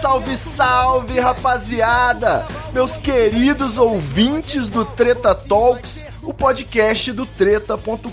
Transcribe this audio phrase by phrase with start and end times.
[0.00, 2.46] Salve, salve, rapaziada!
[2.72, 8.08] Meus queridos ouvintes do Treta Talks O podcast do treta.com.br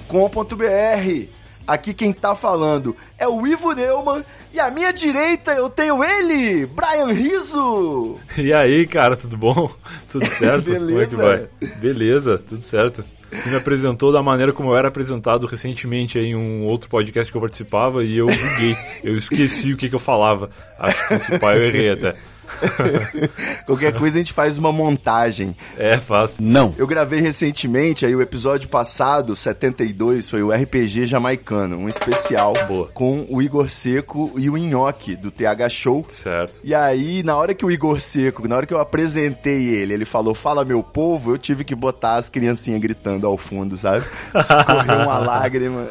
[1.67, 4.23] Aqui quem tá falando é o Ivo Neumann
[4.55, 8.17] e à minha direita eu tenho ele, Brian Riso.
[8.37, 9.69] E aí, cara, tudo bom?
[10.09, 10.73] Tudo certo?
[10.73, 11.49] Como é que vai?
[11.81, 13.03] Beleza, tudo certo.
[13.29, 17.37] Você me apresentou da maneira como eu era apresentado recentemente em um outro podcast que
[17.37, 18.77] eu participava e eu buguei.
[19.03, 20.49] Eu esqueci o que, que eu falava.
[20.79, 22.15] Acho que esse pai eu errei até.
[23.65, 25.55] Qualquer coisa a gente faz uma montagem.
[25.77, 26.38] É, fácil.
[26.43, 26.74] Não.
[26.77, 32.87] Eu gravei recentemente, aí o episódio passado, 72, foi o RPG Jamaicano, um especial Boa.
[32.93, 36.05] com o Igor Seco e o Nhoque, do TH Show.
[36.10, 36.60] Certo.
[36.63, 40.05] E aí, na hora que o Igor Seco, na hora que eu apresentei ele, ele
[40.05, 44.05] falou, fala meu povo, eu tive que botar as criancinhas gritando ao fundo, sabe?
[44.35, 45.87] Escorreu uma lágrima.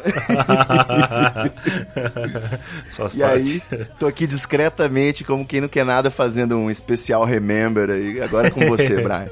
[3.13, 3.23] E parte.
[3.23, 3.61] aí,
[3.99, 8.21] tô aqui discretamente, como quem não quer nada, fazendo um especial Remember aí.
[8.21, 9.29] Agora é com você, Brian.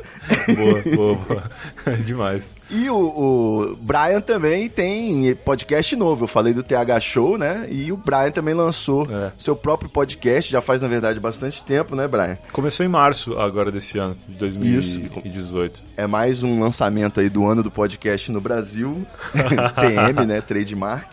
[0.56, 1.52] Boa, boa, boa.
[2.06, 2.50] Demais.
[2.74, 6.24] E o, o Brian também tem podcast novo.
[6.24, 7.68] Eu falei do TH Show, né?
[7.70, 9.32] E o Brian também lançou É.
[9.38, 12.38] seu próprio podcast, já faz, na verdade, bastante tempo, né, Brian?
[12.52, 15.84] Começou em março agora desse ano, de 2018.
[15.96, 19.06] É mais um lançamento aí do ano do podcast no Brasil.
[19.34, 20.42] TM, né?
[20.42, 21.08] Trademark.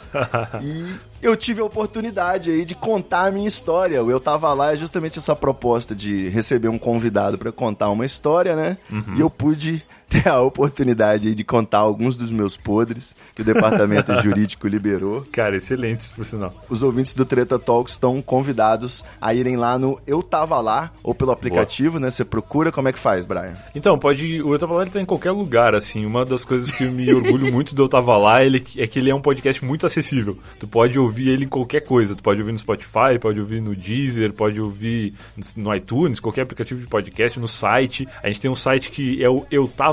[0.63, 0.87] E
[1.23, 3.97] eu tive a oportunidade aí de contar a minha história.
[3.97, 8.57] Eu tava lá, é justamente essa proposta de receber um convidado para contar uma história,
[8.57, 8.79] né?
[9.17, 14.13] E eu pude ter a oportunidade de contar alguns dos meus podres que o departamento
[14.21, 15.25] jurídico liberou.
[15.31, 16.53] Cara, excelente, por sinal.
[16.69, 21.15] Os ouvintes do Treta Talks estão convidados a irem lá no Eu Tava Lá, ou
[21.15, 22.11] pelo aplicativo, né?
[22.11, 23.57] Você procura, como é que faz, Brian?
[23.75, 24.43] Então, pode.
[24.43, 26.05] O Eu Tava Lá ele tá em qualquer lugar, assim.
[26.05, 28.99] Uma das coisas que eu me orgulho muito do Eu Tava Lá ele, é que
[28.99, 30.37] ele é um podcast muito acessível.
[30.59, 32.17] Tu pode ouvir ele em qualquer coisa.
[32.17, 35.15] Tu pode ouvir no Spotify, pode ouvir no Deezer, pode ouvir
[35.57, 38.09] no iTunes, qualquer aplicativo de podcast, no site.
[38.23, 39.45] A gente tem um site que é o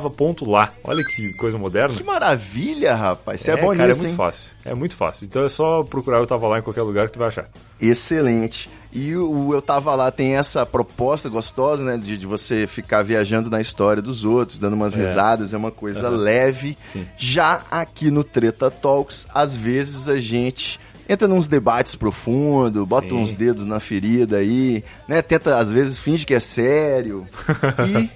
[0.08, 0.74] eutava.lá.
[0.84, 1.96] Olha que coisa moderna.
[1.96, 3.42] Que maravilha, rapaz.
[3.42, 4.16] Você é, bom cara, nisso, é muito hein?
[4.16, 4.50] fácil.
[4.66, 5.26] É muito fácil.
[5.26, 7.48] Então é só procurar Eu Tava Lá em qualquer lugar que tu vai achar.
[7.80, 8.70] Excelente.
[8.92, 11.98] E o Eu Tava Lá tem essa proposta gostosa, né?
[11.98, 15.02] De, de você ficar viajando na história dos outros, dando umas É.
[15.02, 16.78] risadas, é uma coisa leve.
[16.94, 17.06] Sim.
[17.18, 20.80] Já aqui no Treta Talks, às vezes a gente
[21.10, 23.16] entra nos debates profundos, bota Sim.
[23.16, 25.22] uns dedos na ferida aí, né?
[25.22, 27.26] Tenta, às vezes, finge que é sério.
[27.88, 28.10] E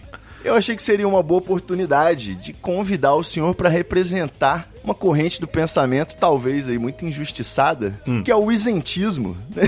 [0.44, 5.40] eu achei que seria uma boa oportunidade de convidar o senhor para representar uma corrente
[5.40, 8.24] do pensamento, talvez aí muito injustiçada, Hum.
[8.24, 9.38] que é o isentismo.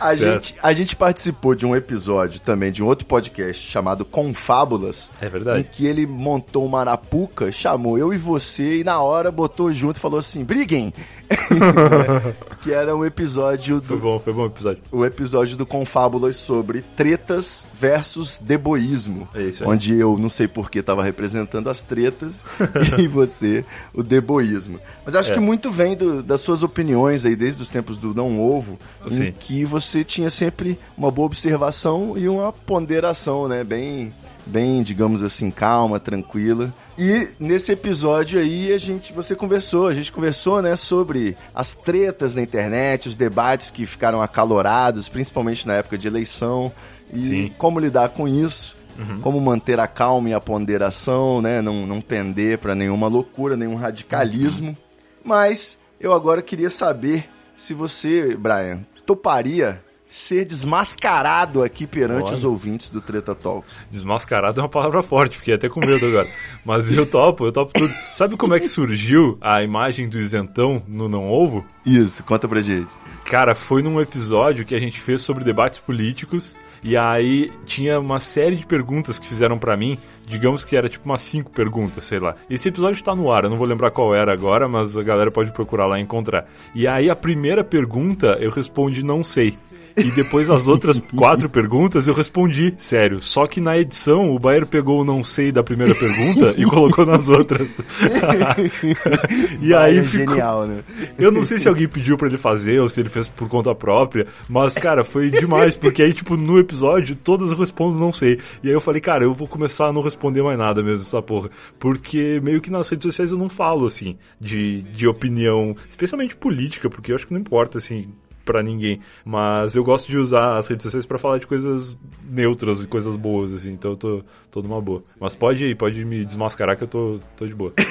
[0.00, 5.10] A gente, a gente participou de um episódio também de um outro podcast chamado Confábulas.
[5.20, 5.60] É verdade.
[5.60, 9.96] Em que ele montou uma arapuca, chamou eu e você e na hora botou junto
[9.96, 10.92] e falou assim: briguem!
[12.62, 14.82] que era um episódio Foi do, bom, foi bom episódio.
[14.92, 19.26] o episódio do Confábulas sobre tretas versus deboísmo.
[19.34, 19.70] É isso aí.
[19.70, 22.44] Onde eu não sei por que estava representando as tretas
[22.98, 24.78] e você o deboísmo.
[25.04, 25.34] Mas acho É.
[25.34, 28.78] que muito vem do- das suas opiniões aí desde os tempos do Não Ovo,
[29.10, 33.62] em que você tinha sempre uma boa observação e uma ponderação, né?
[33.64, 34.12] Bem,
[34.46, 36.72] bem, digamos assim, calma, tranquila.
[36.98, 42.34] E nesse episódio aí a gente, você conversou, a gente conversou, né, sobre as tretas
[42.34, 46.70] na internet, os debates que ficaram acalorados, principalmente na época de eleição
[47.12, 47.52] e Sim.
[47.58, 48.76] como lidar com isso.
[48.98, 49.20] Uhum.
[49.20, 51.60] Como manter a calma e a ponderação, né?
[51.60, 54.68] Não, não pender para nenhuma loucura, nenhum radicalismo.
[54.68, 54.76] Uhum.
[55.24, 59.80] Mas eu agora queria saber se você, Brian, toparia
[60.14, 62.36] ser desmascarado aqui perante Olha.
[62.36, 63.84] os ouvintes do Treta Talks.
[63.90, 66.28] Desmascarado é uma palavra forte, fiquei até com medo agora.
[66.64, 67.92] Mas eu topo, eu topo tudo.
[68.14, 71.64] Sabe como é que surgiu a imagem do isentão no Não Ovo?
[71.84, 72.92] Isso, conta pra gente.
[73.24, 76.54] Cara, foi num episódio que a gente fez sobre debates políticos.
[76.84, 81.04] E aí tinha uma série de perguntas que fizeram pra mim digamos que era tipo
[81.04, 82.34] umas cinco perguntas, sei lá.
[82.48, 85.30] Esse episódio tá no ar, eu não vou lembrar qual era agora, mas a galera
[85.30, 86.46] pode procurar lá e encontrar.
[86.74, 89.54] E aí a primeira pergunta eu respondi não sei.
[89.96, 93.22] E depois as outras quatro perguntas eu respondi, sério.
[93.22, 97.06] Só que na edição o Bayer pegou o não sei da primeira pergunta e colocou
[97.06, 97.68] nas outras.
[99.60, 100.34] e aí Bayer ficou...
[100.34, 100.82] genial, né?
[101.16, 103.74] Eu não sei se alguém pediu pra ele fazer ou se ele fez por conta
[103.74, 108.40] própria, mas cara, foi demais, porque aí tipo no episódio todas eu respondo não sei.
[108.62, 111.22] E aí eu falei, cara, eu vou começar a não responder mais nada mesmo essa
[111.22, 116.36] porra, porque meio que nas redes sociais eu não falo assim de, de opinião, especialmente
[116.36, 118.08] política, porque eu acho que não importa assim
[118.44, 122.82] pra ninguém, mas eu gosto de usar as redes sociais pra falar de coisas neutras
[122.82, 125.02] e coisas boas assim, então eu tô, tô numa boa.
[125.18, 127.72] Mas pode pode me desmascarar que eu tô, tô de boa.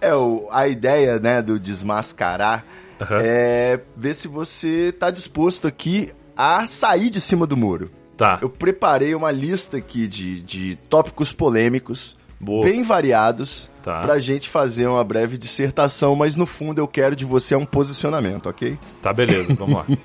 [0.00, 2.64] É, o, a ideia, né, do desmascarar
[3.00, 3.18] Aham.
[3.20, 7.90] é ver se você tá disposto aqui a sair de cima do muro.
[8.18, 8.38] Tá.
[8.42, 12.64] Eu preparei uma lista aqui de, de tópicos polêmicos, Boa.
[12.64, 14.00] bem variados, Tá.
[14.02, 18.48] pra gente fazer uma breve dissertação, mas no fundo eu quero de você um posicionamento,
[18.48, 18.76] ok?
[19.00, 19.86] Tá beleza, vamos lá.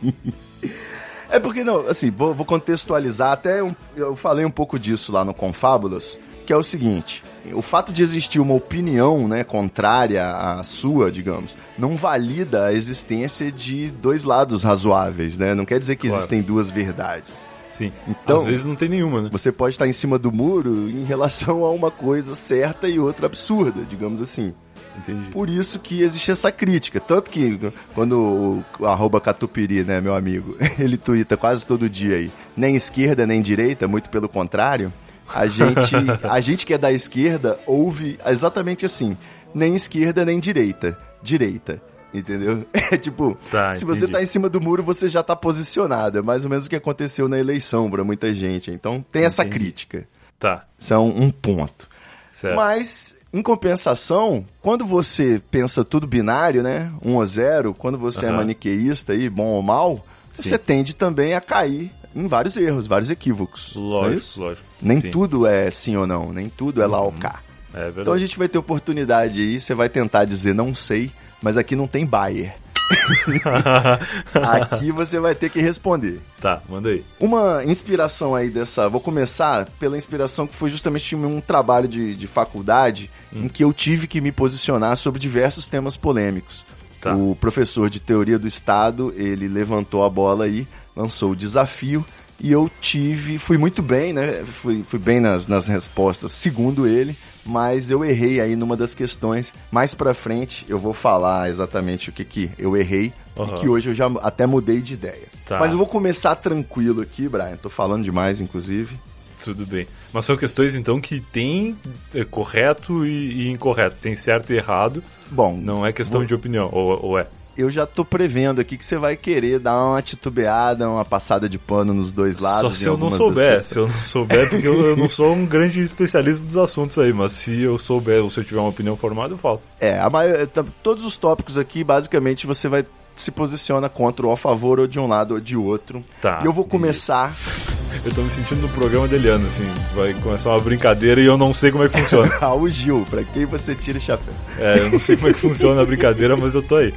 [1.30, 5.26] É porque, não, assim, vou, vou contextualizar, até um- eu falei um pouco disso lá
[5.26, 7.24] no Confábulas, que é o seguinte,
[7.54, 13.52] o fato de existir uma opinião, né, contrária à sua, digamos, não valida a existência
[13.52, 15.56] de dois lados razoáveis, né?
[15.56, 16.18] Não quer dizer que Claro.
[16.22, 17.50] existem duas verdades.
[17.74, 17.92] Sim.
[18.08, 19.30] Então- Às vezes não tem nenhuma, né?
[19.32, 23.26] Você pode estar em cima do muro em relação a uma coisa certa e outra
[23.26, 24.54] absurda, digamos assim.
[24.98, 25.30] Entendi.
[25.32, 27.00] Por isso que existe essa crítica.
[27.00, 27.60] Tanto que
[27.96, 33.26] quando o, arroba Catupiri, né, meu amigo, ele tuita quase todo dia aí, nem esquerda
[33.26, 34.94] nem direita, muito pelo contrário,
[35.28, 35.96] a gente,
[36.30, 39.18] a gente que é da esquerda ouve exatamente assim,
[39.54, 41.82] nem esquerda nem direita, direita.
[42.14, 42.66] Entendeu?
[42.92, 46.20] É tipo, Tá, se você tá em cima do muro, você já tá posicionado.
[46.20, 48.70] É mais ou menos o que aconteceu na eleição pra muita gente.
[48.70, 49.60] Então tem essa Entendi.
[49.60, 50.08] crítica.
[50.40, 51.88] Tá, Isso é um, ponto.
[52.36, 52.56] certo.
[52.56, 56.92] Mas, em compensação, quando você pensa tudo binário, né?
[57.04, 58.38] Um ou zero, quando você é Aham.
[58.38, 60.06] maniqueísta aí, bom ou mal,
[60.36, 60.44] Sim.
[60.44, 63.72] você tende também a cair em vários erros, vários equívocos.
[63.76, 64.40] é Lógico, isso?
[64.42, 64.66] lógico.
[64.82, 65.08] Nem Sim.
[65.08, 65.12] Uhum.
[65.14, 67.40] tudo é sim ou não, nem tudo é lá ou cá.
[67.74, 68.02] É verdade.
[68.02, 71.10] Então a gente vai ter oportunidade aí, você vai tentar dizer não sei,
[71.44, 72.56] mas aqui não tem Bayer.
[74.34, 76.20] aqui você vai ter que responder.
[76.42, 77.04] Tá, manda aí.
[77.20, 78.90] Uma inspiração aí dessa.
[78.90, 83.46] Vou começar pela inspiração que foi justamente um trabalho de, de faculdade Hum.
[83.46, 86.64] em que eu tive que me posicionar sobre diversos temas polêmicos.
[87.02, 87.16] Tá.
[87.16, 92.06] O professor de teoria do Estado, ele levantou a bola aí, lançou o desafio
[92.40, 93.38] e eu tive.
[93.40, 94.44] Fui muito bem, né?
[94.46, 99.54] Fui, fui bem nas, nas respostas, segundo ele, mas eu errei aí numa das questões.
[99.72, 103.56] Mais pra frente eu vou falar exatamente o que, que eu errei Aham.
[103.56, 105.28] e que hoje eu já até mudei de ideia.
[105.46, 105.60] Tá.
[105.60, 107.58] Mas eu vou começar tranquilo aqui, Brian.
[107.62, 108.98] Tô falando demais, inclusive.
[109.44, 109.86] Tudo bem.
[110.14, 111.76] Mas são questões, então, que tem
[112.16, 113.98] é, correto e, e incorreto.
[114.02, 115.04] Tem certo e errado.
[115.30, 116.70] Bom, Não é questão vou- de opinião.
[116.72, 117.28] Ou, ou é?
[117.58, 121.58] Eu já tô prevendo aqui que você vai querer dar uma titubeada, uma passada de
[121.58, 122.72] pano nos dois lados.
[122.74, 123.66] Só se eu não souber.
[123.66, 127.14] Se eu não souber, porque eu, eu não sou um grande especialista dos assuntos aí.
[127.14, 129.62] Mas se eu souber ou se eu tiver uma opinião formada, eu falo.
[129.80, 132.86] É, a maior, tá- todos os tópicos aqui, basicamente, você vai
[133.16, 136.04] se posiciona contra ou a favor ou de um lado ou de outro.
[136.22, 137.34] Tá, E eu vou começar.
[138.06, 139.72] Eu tô me sentindo no programa dele, ano, assim.
[139.96, 142.32] Vai começar uma brincadeira e eu não sei como é que funciona.
[142.42, 144.34] ao Gil, pra quem você tira o chapéu.
[144.58, 146.94] É, eu não sei como é que funciona a brincadeira, mas eu tô aí.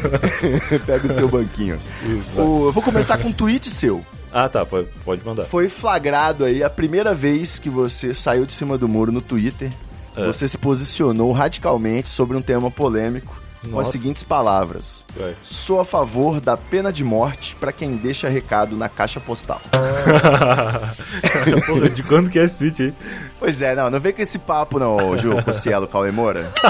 [0.86, 1.78] Pega o seu banquinho.
[2.04, 2.40] Isso.
[2.40, 4.04] O- eu vou começar com um tweet seu.
[4.32, 5.44] Ah, tá, pode, pode mandar.
[5.44, 9.70] Foi flagrado aí a primeira vez que você saiu de cima do muro no Twitter.
[10.16, 10.24] É.
[10.26, 13.92] Você se posicionou radicalmente sobre um tema polêmico com as Nossa.
[13.92, 15.34] seguintes palavras: Vai.
[15.42, 19.60] Sou a favor da pena de morte pra quem deixa recado na caixa postal.
[21.66, 22.94] Porra, de quando que é esse tweet aí?
[23.40, 26.52] Pois é, não, não vem com esse papo não, Ju Cossielo Cauê Moura.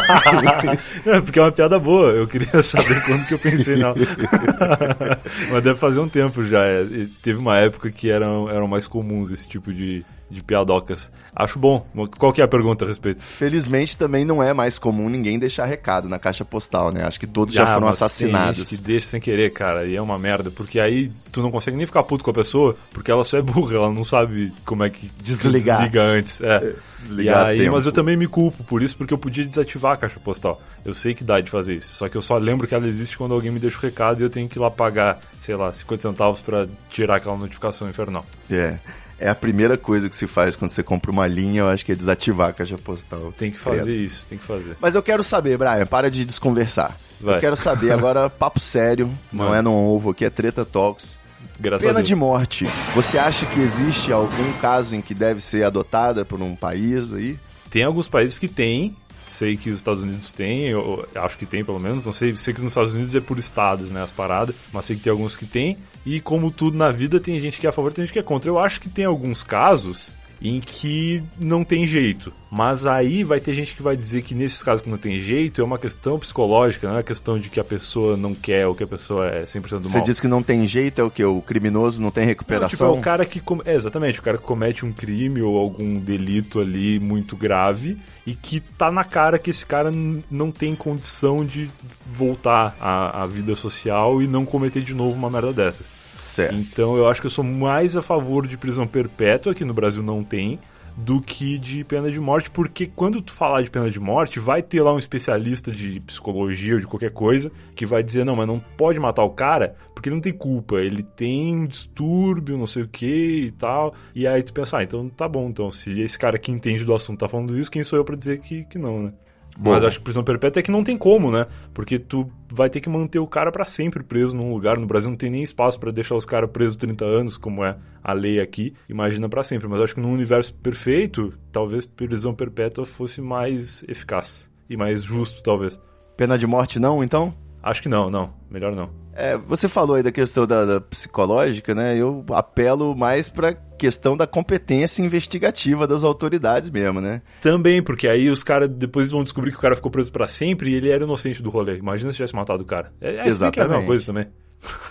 [1.04, 2.10] É, porque é uma piada boa.
[2.10, 3.94] Eu queria saber quando que eu pensei nela.
[5.50, 6.64] Mas deve fazer um tempo já.
[6.64, 6.84] é.
[7.22, 11.10] Teve uma época que eram, eram mais comuns esse tipo de, de piadocas.
[11.34, 11.84] Acho bom.
[12.18, 13.22] Qual que é a pergunta a respeito?
[13.22, 17.04] Felizmente também não é mais comum ninguém deixar recado na caixa postal, né?
[17.04, 18.56] Acho que todos já Ah, foram mas tem assassinados.
[18.58, 21.76] gente que deixa sem querer, cara, e é uma merda, porque aí tu não consegue
[21.76, 24.82] nem ficar puto com a pessoa, porque ela só é burra, ela não sabe como
[24.84, 25.78] é que Desligar.
[25.78, 26.40] desliga antes.
[26.40, 26.59] É.
[27.00, 27.72] desligar e aí, tempo.
[27.72, 30.60] mas eu também me culpo por isso, porque eu podia desativar a caixa postal.
[30.84, 33.16] Eu sei que dá de fazer isso, só que eu só lembro que ela existe
[33.16, 35.72] quando alguém me deixa o recado e eu tenho que ir lá pagar, sei lá,
[35.72, 38.24] 50 centavos pra tirar aquela notificação infernal.
[38.50, 38.76] É.
[39.18, 41.92] É a primeira coisa que se faz quando você compra uma linha, eu acho que
[41.92, 43.30] é desativar a caixa postal.
[43.36, 43.78] Tem que Credo.
[43.78, 44.76] fazer isso, tem que fazer.
[44.80, 46.96] Mas eu quero saber, Brian, para de desconversar.
[47.20, 47.36] Vai.
[47.36, 49.58] Eu quero saber agora, papo sério, não Manda.
[49.58, 51.19] é no ovo aqui, é Treta Talks.
[51.60, 52.66] Graças Pena de morte.
[52.94, 57.38] Você acha que existe algum caso em que deve ser adotada por um país aí?
[57.70, 58.96] Tem alguns países que têm,
[59.28, 62.54] sei que os Estados Unidos têm, eu acho que tem pelo menos, não sei, sei
[62.54, 65.36] que nos Estados Unidos é por estados, né, as paradas, mas sei que tem alguns
[65.36, 65.76] que tem,
[66.06, 68.22] e como tudo na vida, tem gente que é a favor, tem gente que é
[68.22, 68.48] contra.
[68.48, 72.32] Eu acho que tem alguns casos em que não tem jeito.
[72.50, 75.60] Mas aí vai ter gente que vai dizer que nesses casos que não tem jeito
[75.60, 78.74] é uma questão psicológica, não é uma questão de que a pessoa não quer ou
[78.74, 80.04] que a pessoa é 100% do Você mal.
[80.06, 81.22] diz que não tem jeito, é o que?
[81.24, 82.68] O criminoso não tem Não, recuperação?
[82.70, 83.38] tipo, é o cara que.
[83.38, 87.98] com- É, exatamente, o cara que comete um crime ou algum delito ali muito grave
[88.26, 89.92] e que tá na cara que esse cara
[90.30, 91.70] não tem condição de
[92.06, 95.86] voltar à, à vida social e não cometer de novo uma merda dessas.
[96.20, 96.54] Certo.
[96.54, 100.02] Então eu acho que eu sou mais a favor de prisão perpétua, que no Brasil
[100.02, 100.58] não tem,
[100.96, 104.62] do que de pena de morte, porque quando tu falar de pena de morte, vai
[104.62, 108.46] ter lá um especialista de psicologia ou de qualquer coisa que vai dizer, não, mas
[108.46, 112.66] não pode matar o cara porque ele não tem culpa, ele tem um distúrbio, não
[112.66, 113.94] sei o que e tal.
[114.14, 116.94] E aí tu pensa, ah, então tá bom, então se esse cara que entende do
[116.94, 119.12] assunto tá falando isso, quem sou eu pra dizer que, que não, né?
[119.60, 119.72] Bom.
[119.72, 121.46] Mas eu acho que prisão perpétua é que não tem como, né?
[121.74, 124.78] Porque tu vai ter que manter o cara pra sempre preso num lugar.
[124.78, 127.76] No Brasil não tem nem espaço pra deixar os caras presos 30 anos, como é
[128.02, 128.72] a lei aqui.
[128.88, 129.68] Imagina pra sempre.
[129.68, 134.48] Mas eu acho que num universo perfeito, talvez prisão perpétua fosse mais eficaz.
[134.66, 135.78] E mais justo, talvez.
[136.16, 137.34] Pena de morte não, então?
[137.62, 138.32] Acho que não, não.
[138.50, 138.90] Melhor não.
[139.14, 141.96] É, você falou aí da questão da, da psicológica, né?
[141.96, 147.20] Eu apelo mais pra questão da competência investigativa das autoridades mesmo, né?
[147.42, 150.70] Também, porque aí os caras depois vão descobrir que o cara ficou preso pra sempre
[150.70, 151.76] e ele era inocente do rolê.
[151.76, 152.92] Imagina se tivesse matado o cara.
[153.00, 153.86] É, é que é a mesma Exatamente.
[153.86, 154.26] coisa também.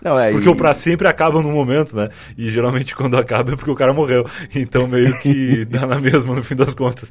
[0.04, 2.10] Não, é, Porque e- o pra sempre acaba num momento, né?
[2.38, 4.26] E geralmente quando acaba é porque o cara morreu.
[4.56, 7.10] Então meio que dá na mesma no fim das contas.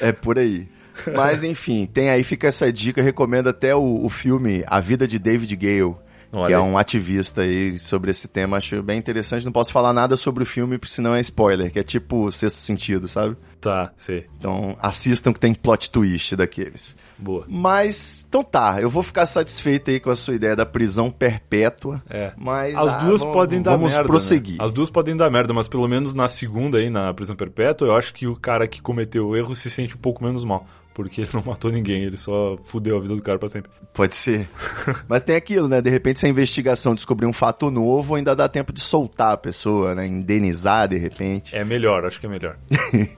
[0.00, 0.66] É por aí.
[1.14, 5.18] Mas enfim, tem aí, fica essa dica, recomendo até o, o filme A Vida de
[5.18, 5.94] David Gale,
[6.30, 9.44] Olha que é um ativista aí sobre esse tema, acho bem interessante.
[9.46, 12.58] Não posso falar nada sobre o filme, porque senão é spoiler, que é tipo sexto
[12.58, 13.34] sentido, sabe?
[13.60, 14.26] Tá, sei.
[14.38, 16.96] Então assistam que tem plot twist daqueles.
[17.18, 17.44] Boa.
[17.48, 22.02] Mas, então tá, eu vou ficar satisfeito aí com a sua ideia da prisão perpétua.
[22.10, 22.32] É.
[22.36, 24.06] Mas As ah, duas vamos- podem dar vamos merda.
[24.06, 24.58] prosseguir.
[24.58, 24.64] né?
[24.64, 27.96] As duas podem dar merda, mas pelo menos na segunda aí, na prisão perpétua, eu
[27.96, 30.66] acho que o cara que cometeu o erro se sente um pouco menos mal.
[30.98, 33.70] Porque ele não matou ninguém, ele só fudeu a vida do cara pra sempre.
[33.94, 34.48] Pode ser.
[35.06, 35.80] Mas tem aquilo, né?
[35.80, 39.36] De repente, se a investigação descobrir um fato novo, ainda dá tempo de soltar a
[39.36, 40.04] pessoa, né?
[40.04, 41.54] Indenizar de repente.
[41.54, 42.58] É melhor, acho que é melhor.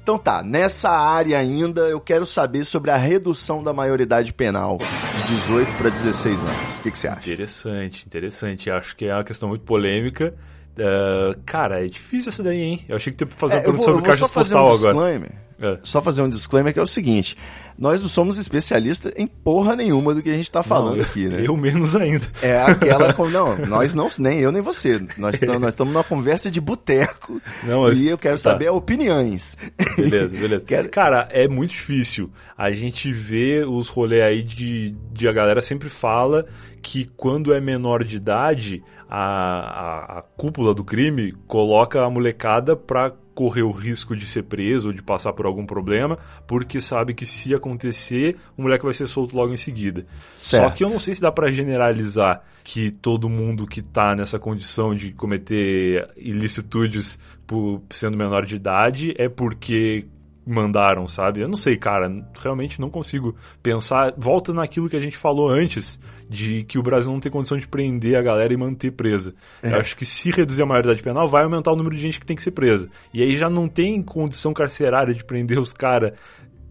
[0.00, 5.34] Então tá, nessa área ainda eu quero saber sobre a redução da maioridade penal de
[5.34, 6.78] 18 para 16 anos.
[6.78, 7.30] O que, que você acha?
[7.30, 8.70] Interessante, interessante.
[8.70, 10.34] Acho que é uma questão muito polêmica.
[10.78, 12.84] É, cara, é difícil essa daí, hein?
[12.88, 14.74] Eu achei que tu ia fazer É, uma pergunta sobre caixas só fazer postal um
[14.74, 14.92] agora.
[14.92, 15.32] disclaimer.
[15.60, 15.78] É.
[15.82, 17.36] Só fazer um disclaimer que é o seguinte:
[17.78, 21.28] nós não somos especialistas em porra nenhuma do que a gente tá falando Não, aqui,
[21.28, 21.42] né?
[21.46, 22.26] Eu menos ainda.
[22.42, 23.12] É aquela.
[23.14, 25.00] com- Não, nós não, nem eu nem você.
[25.16, 27.40] Nós estamos numa conversa de boteco.
[27.62, 28.50] Não, e eu quero tá.
[28.50, 29.56] saber opiniões.
[29.96, 30.64] Beleza, beleza.
[30.66, 32.30] Quero- Cara, é muito difícil.
[32.56, 36.46] A gente vê os rolês aí de, de a galera sempre fala
[36.82, 42.74] que quando é menor de idade, a, a, a cúpula do crime coloca a molecada
[42.74, 47.14] pra correr o risco de ser preso ou de passar por algum problema, porque sabe
[47.14, 50.04] que se acontecer, o moleque vai ser solto logo em seguida.
[50.34, 50.74] Só Certo.
[50.74, 54.92] que eu não sei se dá pra generalizar que todo mundo que tá nessa condição
[54.92, 57.16] de cometer ilicitudes
[57.46, 60.06] por sendo menor de idade é porque
[60.48, 61.40] mandaram, sabe?
[61.40, 64.14] Eu não sei, cara, realmente não consigo pensar.
[64.16, 67.68] Volta naquilo que a gente falou antes, de que o Brasil não tem condição de
[67.68, 69.34] prender a galera e manter presa.
[69.62, 69.74] É.
[69.74, 72.26] Eu acho que se reduzir a maioridade penal, vai aumentar o número de gente que
[72.26, 72.88] tem que ser presa.
[73.12, 76.12] E aí já não tem condição carcerária de prender os caras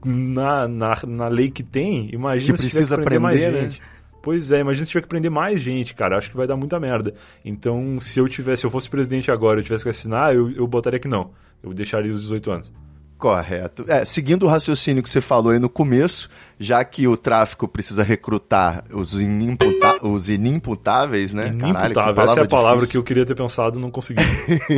[0.03, 2.09] na, na, na lei que tem.
[2.11, 3.69] Imagina Que se tiver precisa prender mais prender, né?
[3.69, 3.81] gente.
[4.23, 6.17] Pois é, imagina se tiver que prender mais gente, cara.
[6.17, 7.13] Acho que vai dar muita merda.
[7.45, 10.67] Então, se eu tivesse, se eu fosse presidente agora, eu tivesse que assinar, eu, eu
[10.67, 11.31] botaria que não.
[11.63, 12.73] Eu deixaria os 18 anos.
[13.17, 13.83] Correto.
[13.87, 18.03] É, seguindo o raciocínio que você falou aí no começo, já que o tráfico precisa
[18.03, 21.45] recrutar os, inimputa os inimputáveis, né?
[21.45, 22.23] Caralho, que Inimputável.
[22.23, 22.91] Essa é a palavra difícil.
[22.91, 24.23] que eu queria ter pensado, não consegui.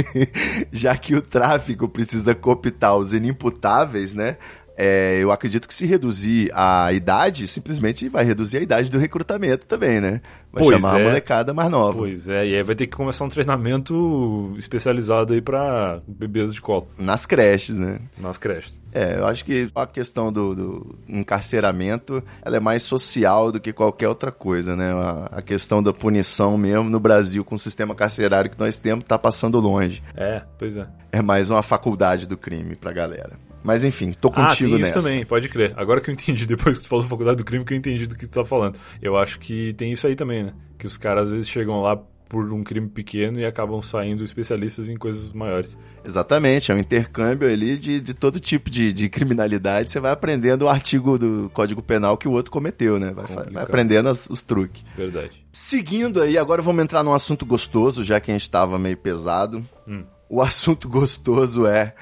[0.71, 4.37] já que o tráfico precisa cooptar os inimputáveis, né?
[4.81, 9.65] É, eu acredito que se reduzir a idade, simplesmente vai reduzir a idade do recrutamento
[9.65, 10.21] também, né?
[10.53, 11.03] Vai Pois chamar a é.
[11.03, 11.97] molecada mais nova.
[11.97, 16.61] pois é, e aí vai ter que começar um treinamento especializado aí pra bebês de
[16.61, 17.99] colo, Nas creches, né?
[18.17, 18.79] nas creches.
[18.91, 23.71] É, eu acho que a questão do, do encarceramento ela é mais social do que
[23.73, 24.91] qualquer outra coisa, né?
[24.93, 29.03] A, a questão da punição mesmo no Brasil, com o sistema carcerário que nós temos,
[29.03, 30.01] tá passando longe.
[30.15, 30.87] É, pois é.
[31.11, 33.37] É mais uma faculdade do crime pra galera.
[33.63, 34.99] Mas enfim, tô ah, contigo tem nessa.
[34.99, 35.73] isso também, pode crer.
[35.75, 38.07] Agora que eu entendi, depois que tu falou da faculdade do crime, que eu entendi
[38.07, 38.77] do que tu tá falando.
[39.01, 40.53] Eu acho que tem isso aí também, né?
[40.77, 41.99] Que os caras às vezes chegam lá
[42.29, 45.75] por um crime pequeno e acabam saindo especialistas em coisas maiores.
[46.05, 49.91] Exatamente, é um intercâmbio ali de, de todo tipo de, de criminalidade.
[49.91, 53.11] Você vai aprendendo o artigo do Código Penal que o outro cometeu, né?
[53.11, 54.85] Vai, vai aprendendo as, os truques.
[54.95, 55.31] Verdade.
[55.51, 59.65] Seguindo aí, agora vamos entrar num assunto gostoso, já que a gente estava meio pesado.
[59.87, 60.03] Hum.
[60.29, 61.95] O assunto gostoso é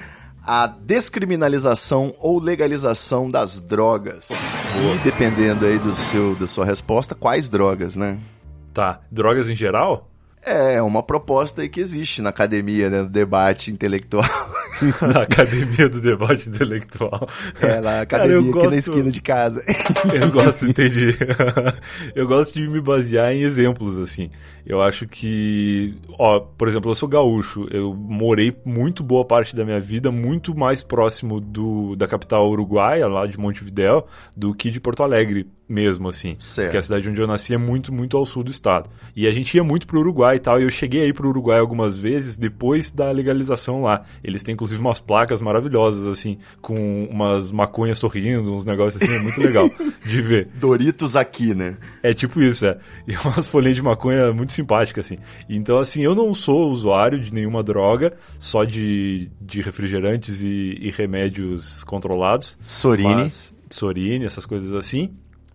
[0.48, 4.30] a descriminalização ou legalização das drogas.
[4.30, 8.18] E dependendo aí do seu, da sua resposta, quais drogas, né?
[8.72, 8.98] Tá.
[9.12, 10.08] Drogas em geral?
[10.48, 14.24] É, uma proposta aí que existe na academia, né, do debate intelectual.
[15.02, 17.28] na academia do debate intelectual.
[17.60, 19.62] É, na academia Cara, aqui gosto- na esquina de casa.
[20.14, 21.16] Eu gosto, entendi.
[22.14, 24.30] eu gosto de me basear em exemplos, assim.
[24.64, 27.66] Eu acho que, ó, por exemplo, eu sou gaúcho.
[27.70, 33.06] Eu morei muito boa parte da minha vida muito mais próximo do, da capital uruguaia,
[33.06, 36.36] lá de Montevidéu, do que de Porto Alegre mesmo, assim.
[36.38, 36.68] Certo.
[36.68, 38.88] Porque a cidade onde eu nasci é muito, muito ao sul do estado.
[39.14, 41.58] E a gente ia muito pro Uruguai e tal, e eu cheguei aí pro Uruguai
[41.58, 44.04] algumas vezes depois da legalização lá.
[44.24, 49.20] Eles têm inclusive umas placas maravilhosas, assim, com umas maconhas sorrindo, uns negócios assim, é
[49.20, 49.70] muito legal
[50.04, 50.48] de ver.
[50.54, 51.76] Doritos aqui, né?
[52.02, 52.78] É tipo isso, é.
[53.06, 55.18] E umas folhinhas de maconha muito simpáticas, assim.
[55.48, 60.90] Então, assim, eu não sou usuário de nenhuma droga, só de, de refrigerantes e, e
[60.90, 62.56] remédios controlados.
[62.60, 63.14] Sorine.
[63.14, 65.10] Mas, Sorine, essas coisas assim.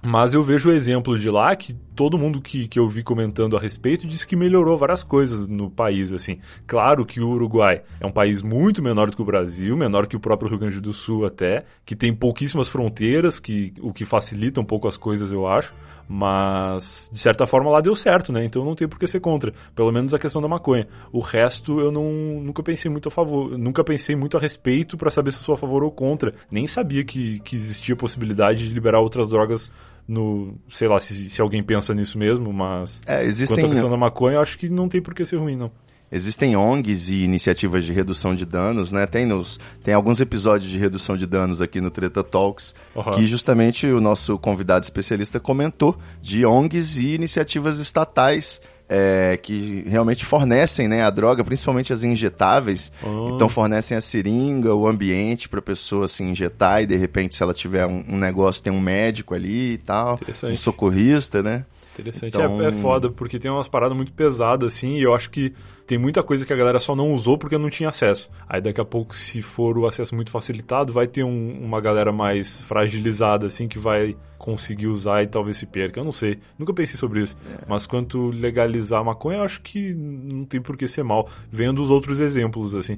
[0.06, 3.56] Mas eu vejo o exemplo de lá que todo mundo que, que eu vi comentando
[3.56, 6.40] a respeito disse que melhorou várias coisas no país, assim.
[6.68, 10.18] Claro que o Uruguai é um país muito menor do que o Brasil, menor que
[10.18, 14.60] o próprio Rio Grande do Sul até, que tem pouquíssimas fronteiras, que, o que facilita
[14.60, 15.74] um pouco as coisas, eu acho.
[16.08, 18.44] Mas, de certa forma, lá deu certo, né?
[18.44, 19.54] Então não tem por que ser contra.
[19.74, 20.86] Pelo menos a questão da maconha.
[21.14, 23.58] O resto eu não, nunca pensei muito a favor.
[23.58, 26.34] Nunca pensei muito a respeito para saber se sou a favor ou contra.
[26.52, 29.72] Nem sabia que, que existia possibilidade de liberar outras drogas
[30.08, 30.56] no.
[30.72, 33.00] Sei lá se, se alguém pensa nisso mesmo, mas.
[33.06, 35.38] É, Quanto existem, à questão da maconha, eu acho que não tem por que ser
[35.38, 35.72] ruim, não.
[36.12, 39.06] existem ONGs e iniciativas de redução de danos, né?
[39.08, 43.12] Tem, nos, tem alguns episódios de redução de danos aqui no Treta Talks, Aham.
[43.14, 48.62] que justamente o nosso convidado especialista comentou de ONGs e iniciativas estatais
[48.96, 52.94] é, que realmente fornecem né, a droga, principalmente as injetáveis.
[53.02, 53.08] Ah.
[53.34, 57.42] Então fornecem a seringa, o ambiente para a pessoa se injetar e de repente se
[57.42, 60.20] ela tiver um, um negócio tem um médico ali e tal,
[60.52, 61.66] um socorrista, né?
[61.94, 62.36] Interessante.
[62.36, 65.54] Então- É, é foda, porque tem umas paradas muito pesadas, assim, e eu acho que
[65.86, 68.30] tem muita coisa que a galera só não usou porque não tinha acesso.
[68.50, 72.12] Aí daqui a pouco, se for o acesso muito facilitado, vai ter um- uma galera
[72.12, 76.00] mais fragilizada, assim, que vai conseguir usar e talvez se perca.
[76.00, 76.40] Eu não sei.
[76.60, 77.36] Nunca pensei sobre isso.
[77.50, 77.64] É.
[77.68, 81.30] Mas quanto legalizar a maconha, eu acho que não tem por que ser mal.
[81.52, 82.98] Vendo os outros exemplos, assim.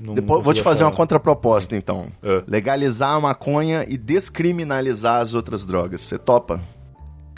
[0.00, 2.06] Não Depois, vou te fazer achar- uma contraproposta, então.
[2.22, 2.42] É.
[2.46, 6.00] Legalizar a maconha e descriminalizar as outras drogas.
[6.02, 6.60] Você topa?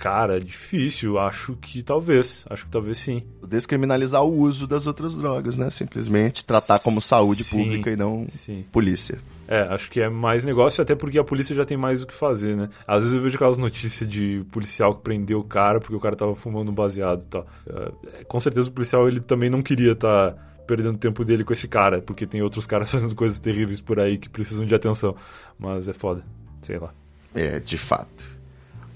[0.00, 1.18] Cara, é difícil.
[1.18, 2.42] Acho que talvez.
[2.48, 3.22] Acho que talvez sim.
[3.46, 5.68] Descriminalizar o uso das outras drogas, né?
[5.68, 8.64] Simplesmente tratar como saúde Sim, pública e não sim.
[8.72, 9.18] polícia.
[9.46, 12.14] É, acho que é mais negócio, até porque a polícia já tem mais o que
[12.14, 12.70] fazer, né?
[12.86, 16.16] Às vezes eu vejo aquelas notícias de policial que prendeu o cara porque o cara
[16.16, 17.46] tava fumando um baseado e tal.
[17.68, 20.32] É, com certeza o policial ele também não queria estar
[20.66, 24.16] perdendo tempo dele com esse cara, porque tem outros caras fazendo coisas terríveis por aí
[24.16, 25.14] que precisam de atenção.
[25.58, 26.24] Mas é foda,
[26.62, 26.94] sei lá.
[27.34, 28.39] É, de fato.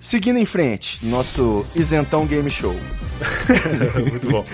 [0.05, 2.75] Seguindo em frente, nosso isentão game show.
[4.11, 4.45] Muito bom.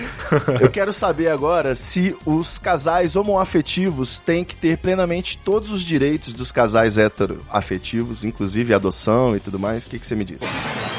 [0.61, 6.33] Eu quero saber agora se os casais homoafetivos têm que ter plenamente todos os direitos
[6.33, 9.85] dos casais heteroafetivos, inclusive adoção e tudo mais.
[9.85, 10.39] O que, que você me diz?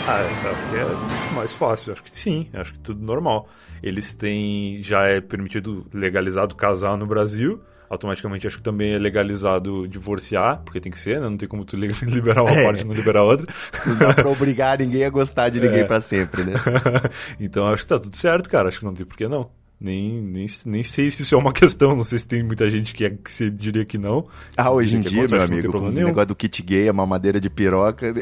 [0.07, 1.95] Ah, acho que é mais fácil.
[1.95, 3.49] Acho que sim, acho que tudo normal.
[3.83, 4.83] Eles têm.
[4.83, 7.59] Já é permitido legalizado casar no Brasil.
[7.93, 11.29] Automaticamente acho que também é legalizado divorciar, porque tem que ser, né?
[11.29, 12.65] Não tem como tu li- liberar uma É.
[12.65, 13.47] parte e não liberar outra.
[13.87, 15.85] Não dá pra obrigar ninguém a gostar de ninguém É.
[15.85, 16.53] pra sempre, né?
[17.39, 18.69] então acho que tá tudo certo, cara.
[18.71, 19.51] Acho que não tem por que não.
[19.79, 22.95] Nem, nem, nem sei se isso é uma questão, não sei se tem muita gente
[22.95, 24.27] que, é, que você diria que não.
[24.57, 28.15] Ah, hoje em dia, meu amigo, o negócio do kit gay, a mamadeira de piroca,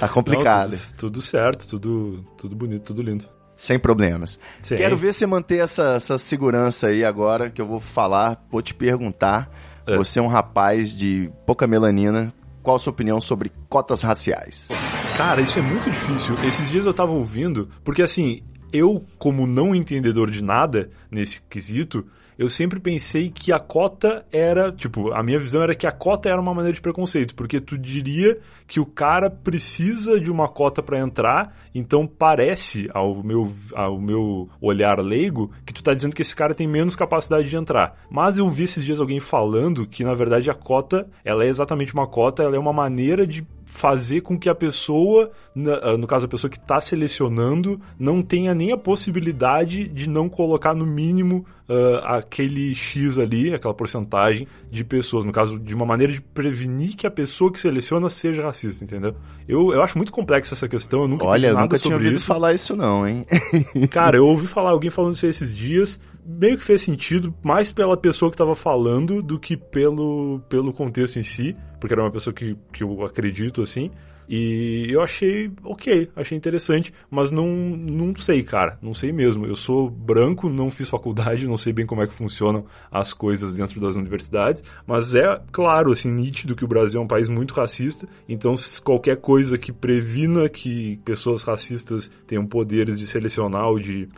[0.00, 0.72] tá complicado.
[0.72, 3.26] Não, tudo, tudo certo, tudo, tudo bonito, tudo lindo.
[3.62, 4.40] Sem problemas.
[4.60, 4.74] Sim.
[4.74, 8.74] Quero ver você manter essa, essa segurança aí agora, que eu vou falar, vou te
[8.74, 9.48] perguntar.
[9.86, 9.96] É.
[9.96, 12.34] Você é um rapaz de pouca melanina.
[12.60, 14.68] Qual a sua opinião sobre cotas raciais?
[15.16, 16.34] Cara, isso é muito difícil.
[16.44, 22.04] Esses dias eu tava ouvindo, porque assim, eu, como não entendedor de nada nesse quesito,
[22.38, 26.28] eu sempre pensei que a cota era, tipo, a minha visão era que a cota
[26.28, 30.82] era uma maneira de preconceito, porque tu diria que o cara precisa de uma cota
[30.82, 36.22] pra entrar, então parece ao meu, ao meu olhar leigo que tu tá dizendo que
[36.22, 37.96] esse cara tem menos capacidade de entrar.
[38.10, 41.92] Mas eu vi esses dias alguém falando que na verdade a cota, ela é exatamente
[41.92, 45.30] uma cota, ela é uma maneira de fazer com que a pessoa,
[45.82, 50.28] ah, no caso a pessoa que está selecionando, não tenha nem a possibilidade de não
[50.28, 55.24] colocar no mínimo ah, aquele X ali, aquela porcentagem de pessoas.
[55.24, 59.16] No caso, de uma maneira de prevenir que a pessoa que seleciona seja racista, entendeu?
[59.48, 62.26] Eu, eu acho muito complexa essa questão, eu nunca Olha, eu nunca tinha ouvido isso.
[62.26, 63.24] falar isso não, hein?
[63.90, 67.96] Cara, eu ouvi falar alguém falando isso esses dias, meio que fez sentido, mais pela
[67.96, 72.32] pessoa que tava falando do que pelo, pelo contexto em si, porque era uma pessoa
[72.32, 73.90] que, que eu acredito, assim.
[74.28, 79.44] E eu achei ok, achei interessante, mas não, não sei, cara, não sei mesmo.
[79.44, 83.52] Eu sou branco, não fiz faculdade, não sei bem como é que funcionam as coisas
[83.52, 87.52] dentro das universidades, mas é claro, assim, nítido que o Brasil é um país muito
[87.52, 94.08] racista, então qualquer coisa que previna que pessoas racistas tenham poderes de selecionar ou de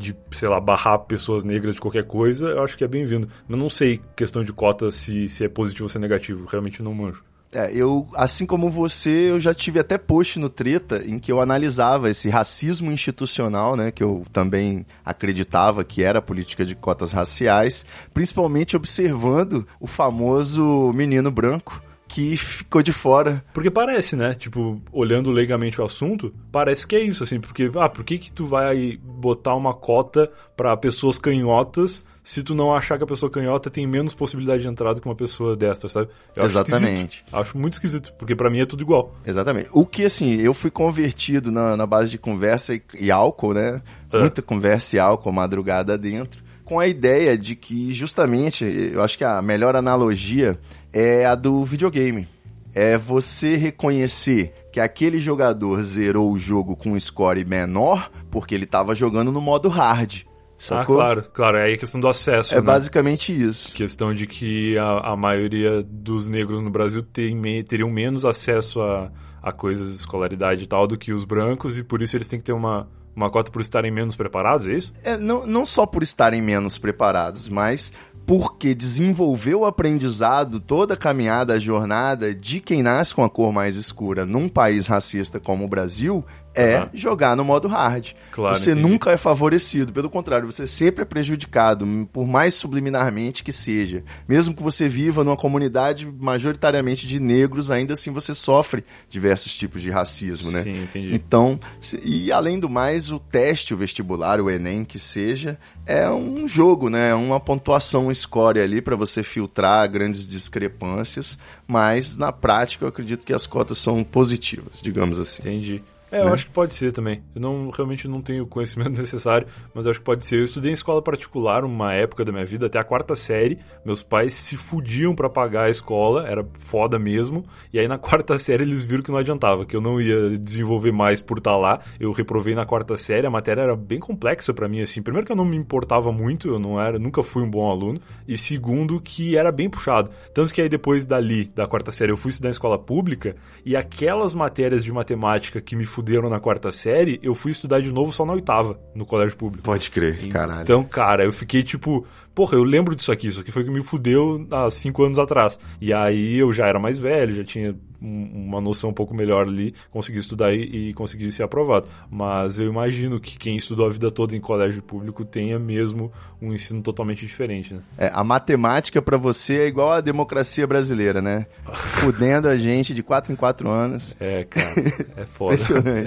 [0.00, 3.28] de, sei lá, barrar pessoas negras de qualquer coisa, eu acho que é bem-vindo.
[3.46, 6.46] Mas não sei, questão de cota, se, se é positivo ou se é negativo.
[6.46, 7.22] Realmente não manjo.
[7.52, 11.40] É, eu, assim como você, eu já tive até post no Treta em que eu
[11.40, 17.84] analisava esse racismo institucional, né, que eu também acreditava que era política de cotas raciais,
[18.14, 23.42] principalmente observando o famoso menino branco que ficou de fora.
[23.54, 24.34] Porque parece, né?
[24.34, 27.40] Tipo, olhando leigamente o assunto, parece que é isso, assim.
[27.40, 32.54] Porque, ah, por que que tu vai botar uma cota pra pessoas canhotas se tu
[32.54, 35.88] não achar que a pessoa canhota tem menos possibilidade de entrada que uma pessoa desta,
[35.88, 36.08] sabe?
[36.36, 37.18] Eu acho Exatamente.
[37.18, 37.36] esquisito.
[37.36, 39.14] Acho muito esquisito, porque pra mim é tudo igual.
[39.24, 39.70] Exatamente.
[39.72, 43.80] O que, assim, eu fui convertido na, na base de conversa e, e álcool, né?
[44.12, 44.18] É.
[44.18, 49.24] Muita conversa e álcool madrugada dentro, com a ideia de que, justamente, eu acho que
[49.24, 50.58] a melhor analogia
[50.92, 52.28] é a do videogame.
[52.74, 58.64] É você reconhecer que aquele jogador zerou o jogo com um score menor porque ele
[58.64, 60.22] estava jogando no modo hard.
[60.56, 61.00] Sacou?
[61.00, 61.56] Ah, claro, claro.
[61.56, 62.62] É aí a questão do acesso, É né?
[62.62, 63.72] basicamente isso.
[63.72, 68.80] questão de que a, a maioria dos negros no Brasil tem me- teriam menos acesso
[68.82, 69.10] a,
[69.42, 72.38] a coisas de escolaridade e tal do que os brancos e por isso eles têm
[72.38, 74.92] que ter uma, uma cota por estarem menos preparados, é isso?
[75.02, 77.92] É, não, não só por estarem menos preparados, mas
[78.30, 83.52] porque desenvolver o aprendizado, toda a caminhada, a jornada de quem nasce com a cor
[83.52, 86.90] mais escura num país racista como o Brasil é Aham.
[86.94, 88.12] jogar no modo hard.
[88.32, 88.88] Claro, você entendi.
[88.88, 94.02] nunca é favorecido, pelo contrário, você sempre é prejudicado, por mais subliminarmente que seja.
[94.28, 99.82] Mesmo que você viva numa comunidade majoritariamente de negros, ainda assim você sofre diversos tipos
[99.82, 100.62] de racismo, né?
[100.62, 101.14] Sim, entendi.
[101.14, 101.58] Então,
[102.02, 106.88] e além do mais, o teste, o vestibular, o Enem, que seja, é um jogo,
[106.88, 107.10] né?
[107.10, 113.26] É uma pontuação, score ali para você filtrar grandes discrepâncias, mas na prática eu acredito
[113.26, 115.42] que as cotas são positivas, digamos assim.
[115.42, 115.82] Entendi.
[116.10, 116.32] É, eu Né?
[116.32, 117.22] acho que pode ser também.
[117.34, 120.38] Eu não realmente não tenho o conhecimento necessário, mas eu acho que pode ser.
[120.40, 123.58] Eu estudei em escola particular uma época da minha vida, até a quarta série.
[123.84, 127.44] Meus pais se fudiam pra pagar a escola, era foda mesmo.
[127.72, 130.92] E aí na quarta série eles viram que não adiantava, que eu não ia desenvolver
[130.92, 131.80] mais por estar lá.
[131.98, 135.02] Eu reprovei na quarta série, a matéria era bem complexa pra mim assim.
[135.02, 138.00] Primeiro que eu não me importava muito, eu não era, nunca fui um bom aluno,
[138.26, 140.10] e segundo que era bem puxado.
[140.34, 143.76] Tanto que aí depois dali, da quarta série, eu fui estudar em escola pública e
[143.76, 148.10] aquelas matérias de matemática que me fuderam na quarta série, eu fui estudar de novo
[148.10, 149.64] só na oitava, no colégio público.
[149.64, 150.62] Pode crer, caralho.
[150.62, 153.70] Então, cara, eu fiquei tipo, porra, eu lembro disso aqui, isso aqui foi o que
[153.70, 155.58] me fudeu há cinco anos atrás.
[155.80, 159.74] E aí eu já era mais velho, já tinha uma noção um pouco melhor ali,
[159.90, 161.86] consegui estudar e, e consegui ser aprovado.
[162.10, 166.10] Mas eu imagino que quem estudou a vida toda em colégio público tenha mesmo
[166.40, 167.80] um ensino totalmente diferente, né?
[167.98, 171.46] É, a matemática pra você é igual a democracia brasileira, né?
[172.00, 174.16] Fudendo a gente de 4 em 4 anos.
[174.18, 174.74] É, cara,
[175.16, 175.56] é foda.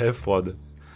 [0.01, 0.55] É foda.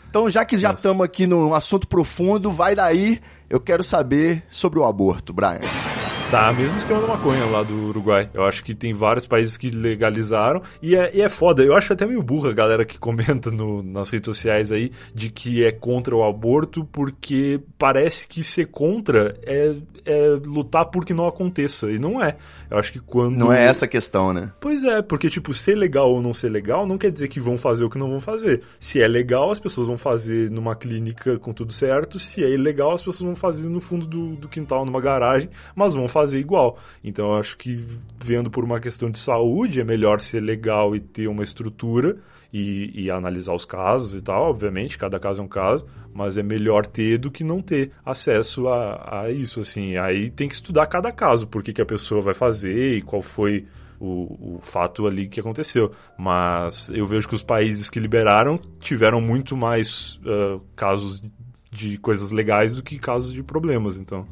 [0.10, 3.20] Então, já que já estamos aqui num assunto profundo, vai daí.
[3.50, 5.62] Eu quero saber sobre o aborto, Brian.
[6.30, 8.30] Tá, mesmo esquema da maconha lá do Uruguai.
[8.34, 10.62] Eu acho que tem vários países que legalizaram.
[10.82, 11.64] E é, e é foda.
[11.64, 15.30] Eu acho até meio burra a galera que comenta no- nas redes sociais aí de
[15.30, 19.74] que é contra o aborto, porque parece que ser contra é,
[20.06, 21.90] é lutar por que não aconteça.
[21.90, 22.36] E não é.
[22.70, 23.38] Eu acho que quando.
[23.38, 24.52] Não é essa a questão, né?
[24.60, 27.58] Pois é, porque, tipo, ser legal ou não ser legal não quer dizer que vão
[27.58, 28.64] fazer o que não vão fazer.
[28.82, 32.20] Se é legal, as pessoas vão fazer numa clínica com tudo certo.
[32.20, 35.96] Se é ilegal, as pessoas vão fazer no fundo do, do quintal, numa garagem, mas
[35.96, 36.78] vão fazer igual.
[37.04, 37.76] Então, eu acho que,
[38.20, 42.18] vendo por uma questão de saúde, é melhor ser legal e ter uma estrutura
[42.52, 46.44] e, e analisar os casos e tal, obviamente, cada caso é um caso, mas é
[46.44, 49.98] melhor ter do que não ter acesso a, a isso, assim.
[49.98, 53.66] Aí tem que estudar cada caso, por que, a pessoa vai fazer e qual foi
[54.00, 55.92] o, o fato ali que aconteceu.
[56.18, 61.24] Mas eu vejo que os países que liberaram tiveram muito mais ah, casos
[61.72, 64.26] de coisas legais do que casos de problemas, então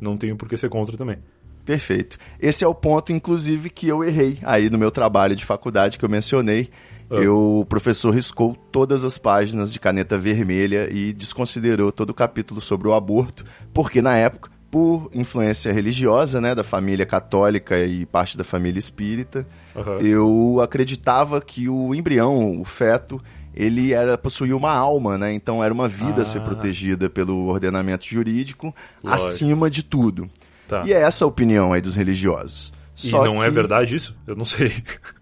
[0.00, 1.18] não tenho por que ser contra também.
[1.64, 2.18] Perfeito.
[2.40, 6.04] Esse é o ponto, inclusive, que eu errei aí no meu trabalho de faculdade que
[6.04, 6.70] eu mencionei.
[7.10, 12.58] eu, o professor riscou todas as páginas de caneta vermelha e desconsiderou todo o capítulo
[12.60, 13.44] sobre o aborto,
[13.74, 19.46] porque na época, por influência religiosa, né, da família católica e parte da família espírita,
[19.76, 19.98] Aham.
[19.98, 23.20] eu acreditava que o embrião, o feto,
[23.54, 25.34] ele era possuía uma alma, né?
[25.34, 26.44] Então era uma vida a ser Ah.
[26.44, 29.28] protegida pelo ordenamento jurídico Lógico.
[29.28, 30.30] acima de tudo.
[30.68, 30.82] Tá.
[30.86, 32.72] E é essa a opinião aí dos religiosos.
[33.02, 34.14] E Só não é verdade isso?
[34.26, 34.72] Eu não sei.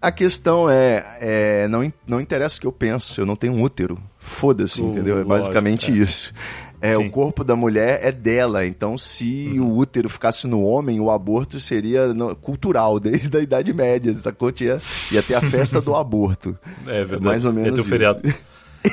[0.01, 3.61] A questão é, é, não, não interessa o que eu penso, eu não tenho um
[3.63, 3.97] útero.
[4.19, 5.13] Foda-se, Uh, entendeu?
[5.15, 5.95] É lógico, basicamente é.
[5.95, 6.33] isso.
[6.79, 7.07] É, Sim.
[7.07, 11.59] o corpo da mulher é dela, então se o útero ficasse no homem, o aborto
[11.59, 14.51] seria no- cultural, desde a Idade Média, sacou?
[14.51, 16.57] Tinha, ia ter a festa do aborto.
[16.85, 17.23] É verdade.
[17.23, 17.89] mais ou É menos teu isso.
[17.89, 18.21] feriado.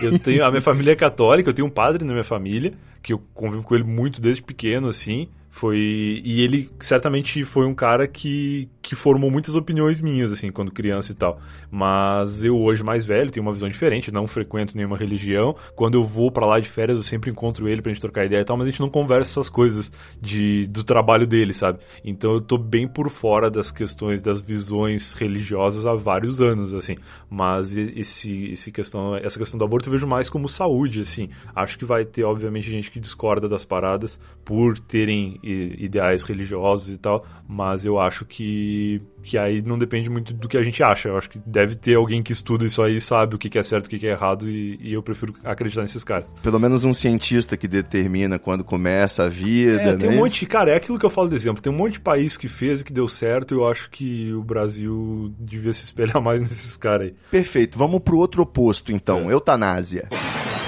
[0.02, 3.12] Eu tenho, a minha família é católica, eu tenho um padre na minha família, que
[3.12, 5.28] eu convivo com ele muito desde pequeno, assim.
[5.59, 6.23] Foi.
[6.25, 11.12] E ele certamente foi um cara que, que formou muitas opiniões minhas, assim, quando criança
[11.12, 11.38] e tal.
[11.70, 15.55] Mas eu, hoje mais velho, tenho uma visão diferente, não frequento nenhuma religião.
[15.77, 18.40] Quando eu vou pra lá de férias, eu sempre encontro ele pra gente trocar ideia
[18.40, 21.81] e tal, mas a gente não conversa essas coisas de, do trabalho dele, sabe?
[22.03, 26.96] Então eu tô bem por fora das questões, das visões religiosas há vários anos, assim.
[27.29, 31.29] Mas esse, esse questão, essa questão do aborto eu vejo mais como saúde, assim.
[31.55, 36.96] Acho que vai ter, obviamente, gente que discorda das paradas por terem ideais religiosos e
[36.96, 38.78] tal, mas eu acho que,
[39.23, 41.09] que aí não depende muito do que a gente acha.
[41.09, 43.62] Eu acho que deve ter alguém que estuda isso aí, sabe o que que é
[43.62, 46.27] certo, o que que é errado, e, e eu prefiro acreditar nesses caras.
[46.43, 50.14] Pelo menos um cientista que determina quando começa a vida, É, tem né?
[50.17, 51.61] um monte, cara, é aquilo que eu falo de exemplo.
[51.62, 53.55] Tem um monte de país que fez e que deu certo.
[53.55, 57.14] Eu acho que o Brasil devia se espelhar mais nesses caras aí.
[57.31, 59.33] Perfeito, vamos pro outro oposto então, É.
[59.33, 60.09] eutanásia.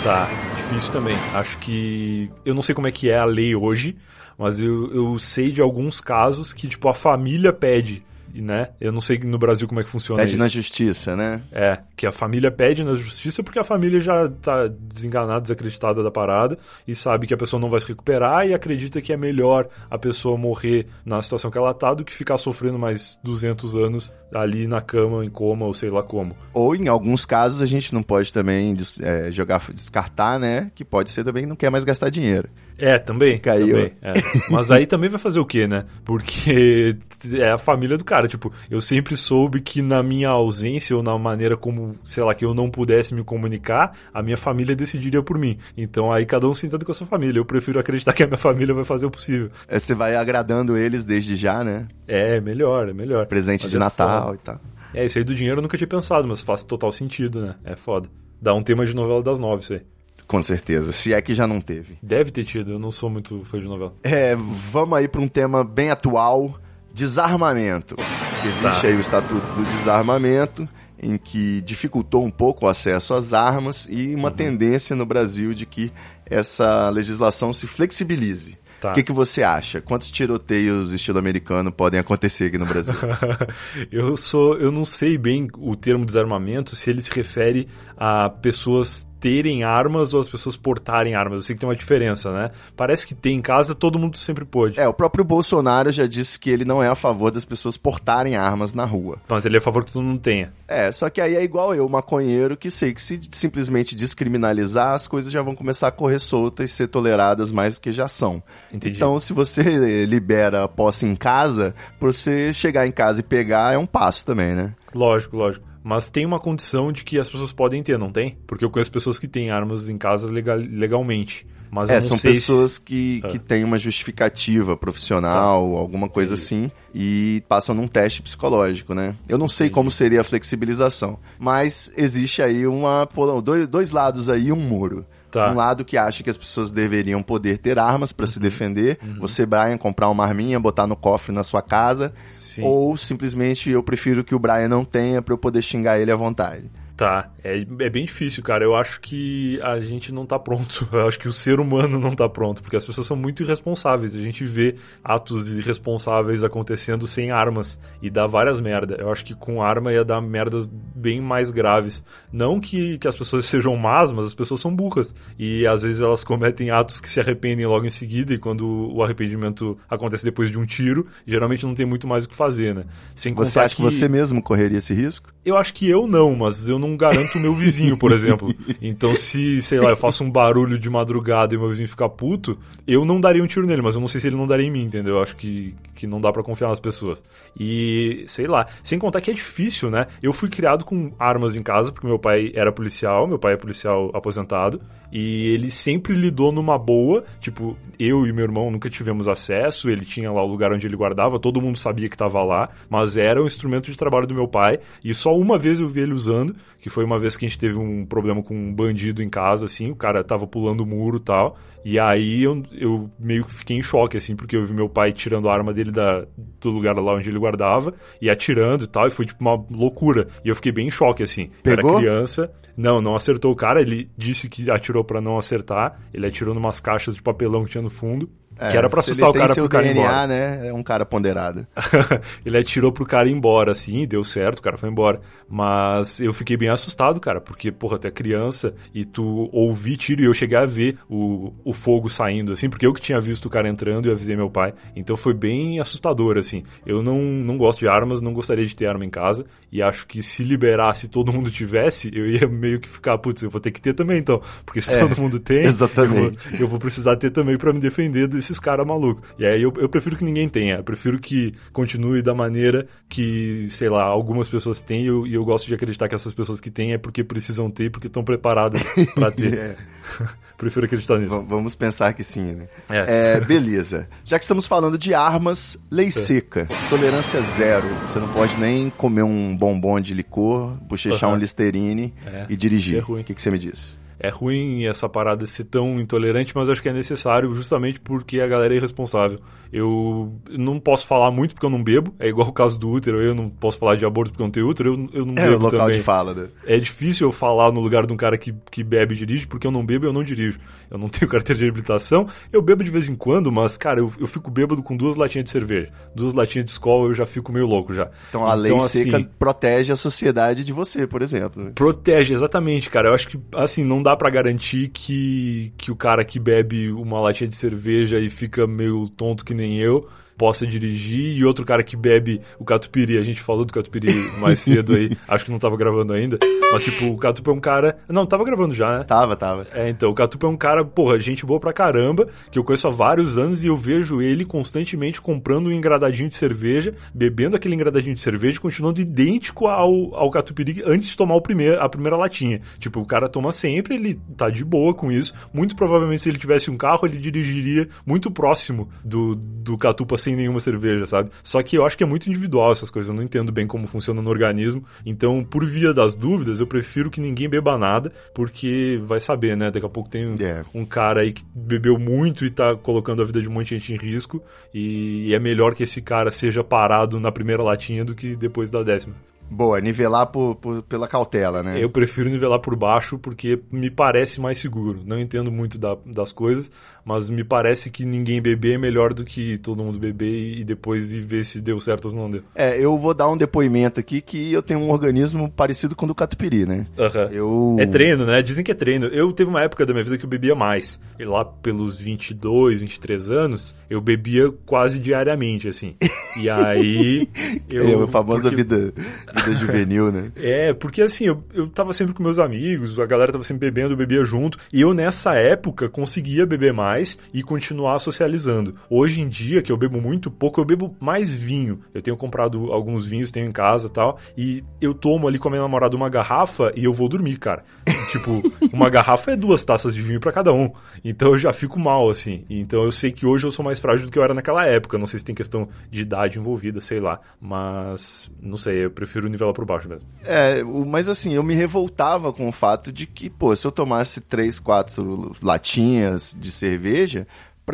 [0.03, 1.15] Tá, difícil também.
[1.35, 2.31] Acho que.
[2.45, 3.97] Eu não sei como é que é a lei hoje,
[4.41, 8.03] mas eu, eu sei de alguns casos que, tipo, a família pede,
[8.35, 8.71] né?
[8.81, 10.39] Eu não sei no Brasil como é que funciona Pede isso.
[10.39, 11.43] na justiça, né?
[11.53, 16.11] É, que a família pede na justiça porque a família já tá desenganada, desacreditada da
[16.11, 19.69] parada e sabe que a pessoa não vai se recuperar e acredita que é melhor
[19.91, 24.11] a pessoa morrer na situação que ela tá do que ficar sofrendo mais 200 anos
[24.33, 26.35] ali na cama, em coma ou sei lá como.
[26.55, 30.71] Ou em alguns casos a gente não pode também é, jogar, descartar, né?
[30.75, 32.49] Que pode ser também que não quer mais gastar dinheiro.
[32.81, 33.35] É, também.
[33.35, 33.41] Aí,
[33.71, 34.13] também é.
[34.51, 35.85] Mas aí também vai fazer o quê, né?
[36.05, 36.97] Porque
[37.35, 38.27] é a família do cara.
[38.27, 42.45] Tipo, eu sempre soube que na minha ausência ou na maneira como, sei lá, que
[42.45, 45.59] eu não pudesse me comunicar, a minha família decidiria por mim.
[45.77, 47.39] Então aí cada um se entende com a sua família.
[47.39, 49.51] Eu prefiro acreditar que a minha família vai fazer o possível.
[49.69, 51.87] É, Você vai agradando eles desde já, né?
[52.09, 53.27] É, melhor, é melhor.
[53.27, 54.35] Presente Mas de é Natal foda.
[54.35, 54.61] e tal.
[54.93, 57.55] É, isso aí do dinheiro eu nunca tinha pensado, mas faz total sentido, né?
[57.65, 58.09] É foda.
[58.41, 59.83] Dá um tema de novela das nove, isso aí.
[60.31, 61.99] Com certeza, se é que já não teve.
[62.01, 63.93] Deve ter tido, eu não sou muito fã de novela.
[64.05, 66.57] É, vamos aí para um tema bem atual,
[66.95, 67.97] desarmamento.
[68.45, 68.87] Existe Tá.
[68.87, 70.69] aí o Estatuto do Desarmamento,
[71.03, 74.21] em que dificultou um pouco o acesso às armas e Uhum.
[74.21, 75.91] uma tendência no Brasil de que
[76.25, 78.57] essa legislação se flexibilize.
[78.81, 78.93] Tá.
[78.93, 79.81] O que, que você acha?
[79.81, 82.95] Quantos tiroteios estilo americano podem acontecer aqui no Brasil?
[83.91, 87.67] eu sou, eu não sei bem o termo desarmamento se ele se refere
[87.97, 91.39] a pessoas terem armas ou as pessoas portarem armas.
[91.39, 92.51] Eu sei que tem uma diferença, né?
[92.77, 94.81] Parece que tem em casa, todo mundo sempre pôde.
[94.81, 98.37] é, o próprio Bolsonaro já disse que ele não é a favor das pessoas portarem
[98.37, 99.19] armas na rua.
[99.29, 100.53] Mas ele é a favor que todo mundo tenha.
[100.67, 105.07] É, só que aí é igual eu, maconheiro, que sei que se simplesmente descriminalizar, as
[105.07, 108.43] coisas já vão começar a correr soltas e ser toleradas mais do que já são.
[108.73, 108.97] Entendi.
[108.97, 113.75] Então, se você libera a posse em casa, pra você chegar em casa e pegar
[113.75, 114.75] é um passo também, né?
[114.95, 115.70] Lógico, lógico.
[115.83, 118.37] Mas tem uma condição de que as pessoas podem ter, não tem?
[118.47, 121.47] Porque eu conheço pessoas que têm armas em casa legal, legalmente.
[121.71, 122.81] Mas É, são pessoas se...
[122.81, 123.41] que, que Ah.
[123.41, 129.15] têm uma justificativa profissional, alguma coisa assim, e passam num teste psicológico, né?
[129.29, 133.09] Eu não sei como seria a flexibilização, mas existe aí uma
[133.43, 135.07] dois, dois lados aí, um muro.
[135.31, 135.53] Tá.
[135.53, 139.47] Um lado que acha que as pessoas deveriam poder ter armas para se defender, você,
[139.47, 142.13] Brian, comprar uma arminha, botar no cofre na sua casa,
[142.51, 142.63] Sim.
[142.65, 146.17] ou simplesmente eu prefiro que o Brian não tenha para eu poder xingar ele à
[146.17, 146.65] vontade.
[147.01, 148.63] Tá, é, é bem difícil, cara.
[148.63, 150.87] Eu acho que a gente não tá pronto.
[150.93, 154.15] Eu acho que o ser humano não tá pronto, porque as pessoas são muito irresponsáveis.
[154.15, 158.99] A gente vê atos irresponsáveis acontecendo sem armas e dá várias merdas.
[158.99, 162.05] Eu acho que com arma ia dar merdas bem mais graves.
[162.31, 165.15] Não que, que as pessoas sejam más, mas as pessoas são burras.
[165.39, 169.03] E às vezes elas cometem atos que se arrependem logo em seguida, e quando o
[169.03, 172.85] arrependimento acontece depois de um tiro, geralmente não tem muito mais o que fazer, né?
[173.15, 175.33] Sem Você acha que você mesmo correria esse risco?
[175.45, 178.53] eu acho que eu não, mas eu não garanto o meu vizinho, por exemplo.
[178.81, 182.59] Então, se, sei lá, eu faço um barulho de madrugada e meu vizinho ficar puto,
[182.87, 184.71] eu não daria um tiro nele, mas eu não sei se ele não daria em
[184.71, 185.17] mim, entendeu?
[185.17, 187.23] Eu acho que, que não dá para confiar nas pessoas.
[187.59, 190.07] E, sei lá, sem contar que é difícil, né?
[190.23, 193.57] Eu fui criado com armas em casa, porque meu pai era policial, meu pai é
[193.57, 194.81] policial aposentado,
[195.13, 200.05] e ele sempre lidou numa boa, tipo, eu e meu irmão nunca tivemos acesso, ele
[200.05, 203.43] tinha lá o lugar onde ele guardava, todo mundo sabia que estava lá, mas era
[203.43, 206.55] um instrumento de trabalho do meu pai, e só uma vez eu vi ele usando,
[206.79, 209.67] que foi uma vez que a gente teve um problema com um bandido em casa,
[209.67, 213.55] assim, o cara tava pulando o muro e tal, e aí eu, eu meio que
[213.55, 216.27] fiquei em choque, assim, porque eu vi meu pai tirando a arma dele da,
[216.61, 220.29] do lugar lá onde ele guardava, e atirando e tal, e foi tipo uma loucura,
[220.45, 221.51] e eu fiquei bem em choque, assim.
[221.63, 221.91] Pegou?
[221.91, 226.27] Era criança, não, não acertou o cara, ele disse que atirou para não acertar, ele
[226.27, 228.29] atirou numas caixas de papelão que tinha no fundo,
[228.69, 230.27] que era pra É, assustar o cara pro cara ir embora.
[230.27, 230.69] né?
[230.69, 231.67] É um cara ponderado.
[232.45, 235.21] ele atirou pro cara ir embora, assim, deu certo, o cara foi embora.
[235.49, 240.23] Mas eu fiquei bem assustado, cara, porque, porra, tu é criança e tu ouvi tiro
[240.23, 243.47] e eu cheguei a ver o, o fogo saindo, assim, porque eu que tinha visto
[243.47, 244.73] o cara entrando e avisei meu pai.
[244.95, 246.63] Então foi bem assustador, assim.
[246.87, 250.07] Eu não, não gosto de armas, não gostaria de ter arma em casa e acho
[250.07, 253.71] que se liberasse todo mundo tivesse, eu ia meio que ficar, putz, eu vou ter
[253.71, 254.41] que ter também então.
[254.65, 256.47] Porque se É, todo mundo tem, exatamente.
[256.47, 259.23] Eu, vou, eu vou precisar ter também pra me defender desses caras malucos.
[259.39, 260.77] E aí eu, eu prefiro que ninguém tenha.
[260.77, 265.35] Eu prefiro que continue da maneira que, sei lá, algumas pessoas têm e eu, e
[265.35, 268.25] eu gosto de acreditar que essas pessoas que têm é porque precisam ter, porque estão
[268.25, 268.83] preparadas
[269.15, 269.55] pra ter.
[269.57, 269.77] É.
[270.59, 271.41] prefiro acreditar nisso.
[271.41, 272.69] V- Vamos pensar que sim, né?
[272.89, 273.35] É.
[273.37, 274.09] É, beleza.
[274.25, 276.69] Já que estamos falando de armas, lei seca.
[276.91, 277.87] Tolerância zero.
[278.07, 281.37] Você não pode nem comer um bombom de licor, bochechar Aham.
[281.37, 282.97] um Listerine É, e dirigir.
[282.99, 283.21] isso é ruim.
[283.23, 283.99] O que, que você me diz?
[284.21, 288.47] É ruim essa parada ser tão intolerante, mas acho que é necessário justamente porque a
[288.47, 289.41] galera é irresponsável.
[289.73, 293.23] Eu não posso falar muito porque eu não bebo, é igual o caso do útero,
[293.23, 295.47] eu não posso falar de aborto porque eu não tenho útero, eu, eu não É
[295.47, 295.97] o bebo local também.
[295.97, 296.49] de fala, né?
[296.67, 299.67] É difícil eu falar no lugar de um cara que, que bebe e dirige, porque
[299.67, 300.59] eu não bebo e eu não dirijo.
[300.91, 304.13] Eu não tenho carteira de habilitação, eu bebo de vez em quando, mas, cara, eu,
[304.19, 305.91] eu fico bêbado com duas latinhas de cerveja.
[306.15, 308.11] Duas latinhas de escola eu já fico meio louco já.
[308.29, 311.63] Então a lei seca assim, protege a sociedade de você, por exemplo.
[311.63, 311.73] né?
[311.75, 313.09] Protege, exatamente, cara.
[313.09, 317.21] Eu acho que, assim, não dá pra garantir que, que o cara que bebe uma
[317.21, 320.09] latinha de cerveja e fica meio tonto que nem eu
[320.41, 324.61] possa dirigir e outro cara que bebe o catupiry, a gente falou do catupiry mais
[324.65, 326.39] cedo aí, acho que não tava gravando ainda,
[326.73, 327.99] mas tipo, o Catupa é um cara...
[328.09, 329.05] Não, tava gravando já, né?
[329.05, 329.67] Tava, tava.
[329.75, 332.87] É, então, o Catupa é um cara, porra, gente boa pra caramba, que eu conheço
[332.87, 337.75] há vários anos e eu vejo ele constantemente comprando um engradadinho de cerveja, bebendo aquele
[337.75, 342.17] engradadinho de cerveja continuando idêntico ao, ao Catupiry antes de tomar o primeiro, a primeira
[342.17, 342.63] latinha.
[342.79, 345.35] Tipo, o cara toma sempre, ele tá de boa com isso.
[345.53, 350.30] Muito provavelmente, se ele tivesse um carro, ele dirigiria muito próximo do, do Catupa sem
[350.37, 351.31] nenhuma cerveja, sabe?
[351.43, 353.87] Só que eu acho que é muito individual essas coisas, eu não entendo bem como
[353.87, 354.85] funciona no organismo.
[355.05, 359.71] Então, por via das dúvidas, eu prefiro que ninguém beba nada, porque vai saber, né?
[359.71, 360.65] Daqui a pouco tem um, É.
[360.75, 363.79] um cara aí que bebeu muito e tá colocando a vida de um monte de
[363.79, 364.43] gente em risco.
[364.73, 368.83] E é melhor que esse cara seja parado na primeira latinha do que depois da
[368.83, 369.15] décima.
[369.51, 371.83] Boa, nivelar por, por- pela cautela, né?
[371.83, 375.01] Eu prefiro nivelar por baixo porque me parece mais seguro.
[375.05, 376.71] Não entendo muito da- das coisas,
[377.05, 380.65] mas me parece que ninguém beber é melhor do que todo mundo beber e, e
[380.65, 382.43] depois ir ver se deu certo ou se não deu.
[382.55, 386.09] É, eu vou dar um depoimento aqui que eu tenho um organismo parecido com o
[386.09, 386.87] do catupiry, né?
[387.33, 387.77] Eu...
[387.81, 388.41] É treino, né?
[388.43, 389.07] Dizem que é treino.
[389.07, 391.01] Eu teve uma época da minha vida que eu bebia mais.
[391.19, 395.97] E lá pelos 22, 23 anos, eu bebia quase diariamente, assim.
[396.41, 397.29] E aí.
[397.69, 398.93] Eu, É, a famosa porque- vida,
[399.41, 400.33] vida juvenil, né?
[400.37, 403.95] É, porque assim, eu, eu tava sempre com meus amigos, a galera tava sempre bebendo,
[403.95, 408.75] eu bebia junto, e eu nessa época conseguia beber mais e continuar socializando.
[408.89, 411.81] Hoje em dia, que eu bebo muito pouco, eu bebo mais vinho.
[411.95, 415.49] Eu tenho comprado alguns vinhos, tenho em casa e tal, e eu tomo ali com
[415.49, 417.65] a minha namorada uma garrafa e eu vou dormir, cara.
[418.11, 420.71] tipo, uma garrafa é duas taças de vinho pra cada um.
[421.05, 422.45] Então eu já fico mal, assim.
[422.49, 424.99] Então eu sei que hoje eu sou mais frágil do que eu era naquela época.
[424.99, 427.21] Não sei se tem questão de idade envolvida, sei lá.
[427.41, 430.07] Mas, não sei, eu prefiro nivelar por baixo mesmo.
[430.25, 434.21] É, mas assim, eu me revoltava com o fato de que, pô, se eu tomasse
[434.21, 437.27] três, quatro latinhas de cerveja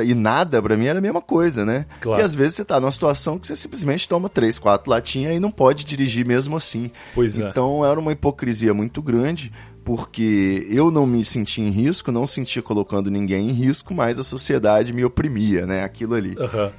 [0.05, 1.87] e nada, pra mim era a mesma coisa, né?
[2.01, 2.21] Claro.
[2.21, 5.41] E às vezes você tá numa situação que você simplesmente toma três, quatro latinhas e
[5.41, 6.91] não pode dirigir mesmo assim.
[7.15, 7.49] Pois é.
[7.49, 9.53] Então era uma hipocrisia muito grande,
[9.85, 14.25] porque eu não me sentia em risco, não sentia colocando ninguém em risco, mas a
[14.25, 15.83] sociedade me oprimia, né?
[15.83, 16.37] Aquilo ali.
[16.39, 16.73] Aham.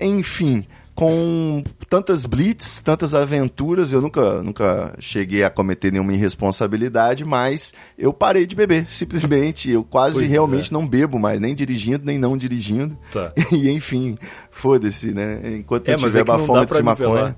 [0.00, 0.66] Enfim,
[0.98, 8.12] com tantas blitz, tantas aventuras, eu nunca, nunca cheguei a cometer nenhuma irresponsabilidade, mas eu
[8.12, 9.70] parei de beber, simplesmente.
[9.70, 10.72] Eu quase Pois realmente é.
[10.72, 12.98] não bebo mais, nem dirigindo, nem não dirigindo.
[13.12, 13.32] Tá.
[13.52, 14.18] E enfim,
[14.50, 15.40] foda-se, né?
[15.58, 17.08] Enquanto É, eu tiver é bafômetro de maconha.
[17.08, 17.36] nivelar.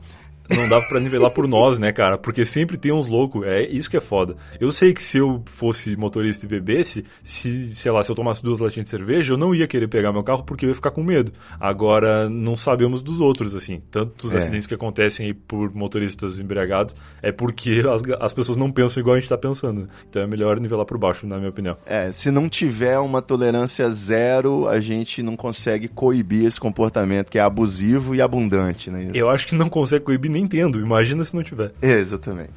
[0.57, 2.19] Não dava pra nivelar por nós, né, cara?
[2.19, 4.37] Porque sempre tem uns loucos, é isso que é foda.
[4.61, 8.43] Eu sei que se eu fosse motorista e bebesse, se, sei lá, se eu tomasse
[8.43, 10.91] duas latinhas de cerveja, eu não ia querer pegar meu carro porque eu ia ficar
[10.91, 11.33] com medo.
[11.59, 13.81] Agora, não sabemos dos outros, assim.
[13.91, 14.39] Tantos É.
[14.39, 19.17] acidentes que acontecem aí por motoristas embriagados é porque as, as pessoas não pensam igual
[19.17, 19.89] a gente tá pensando.
[20.09, 21.77] Então é melhor nivelar por baixo, na minha opinião.
[21.87, 27.39] É, se não tiver uma tolerância zero, a gente não consegue coibir esse comportamento que
[27.39, 29.11] é abusivo e abundante, né?
[29.15, 31.73] Eu acho que não consegue coibir nem tendo, imagina se não tiver.
[31.81, 32.51] É, exatamente.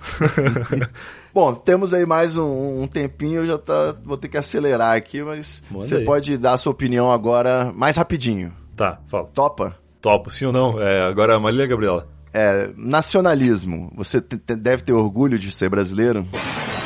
[1.33, 5.21] Bom, temos aí mais um, um tempinho, eu já tá, vou ter que acelerar aqui,
[5.23, 6.05] mas Manda você aí.
[6.05, 8.53] pode dar a sua opinião agora mais rapidinho.
[8.75, 9.29] Tá, fala.
[9.33, 9.75] Topa?
[10.01, 10.81] Topo, sim ou não?
[10.81, 12.07] É, agora a Marília Gabriela.
[12.33, 13.91] É, nacionalismo.
[13.95, 16.25] Você deve ter orgulho de ser brasileiro?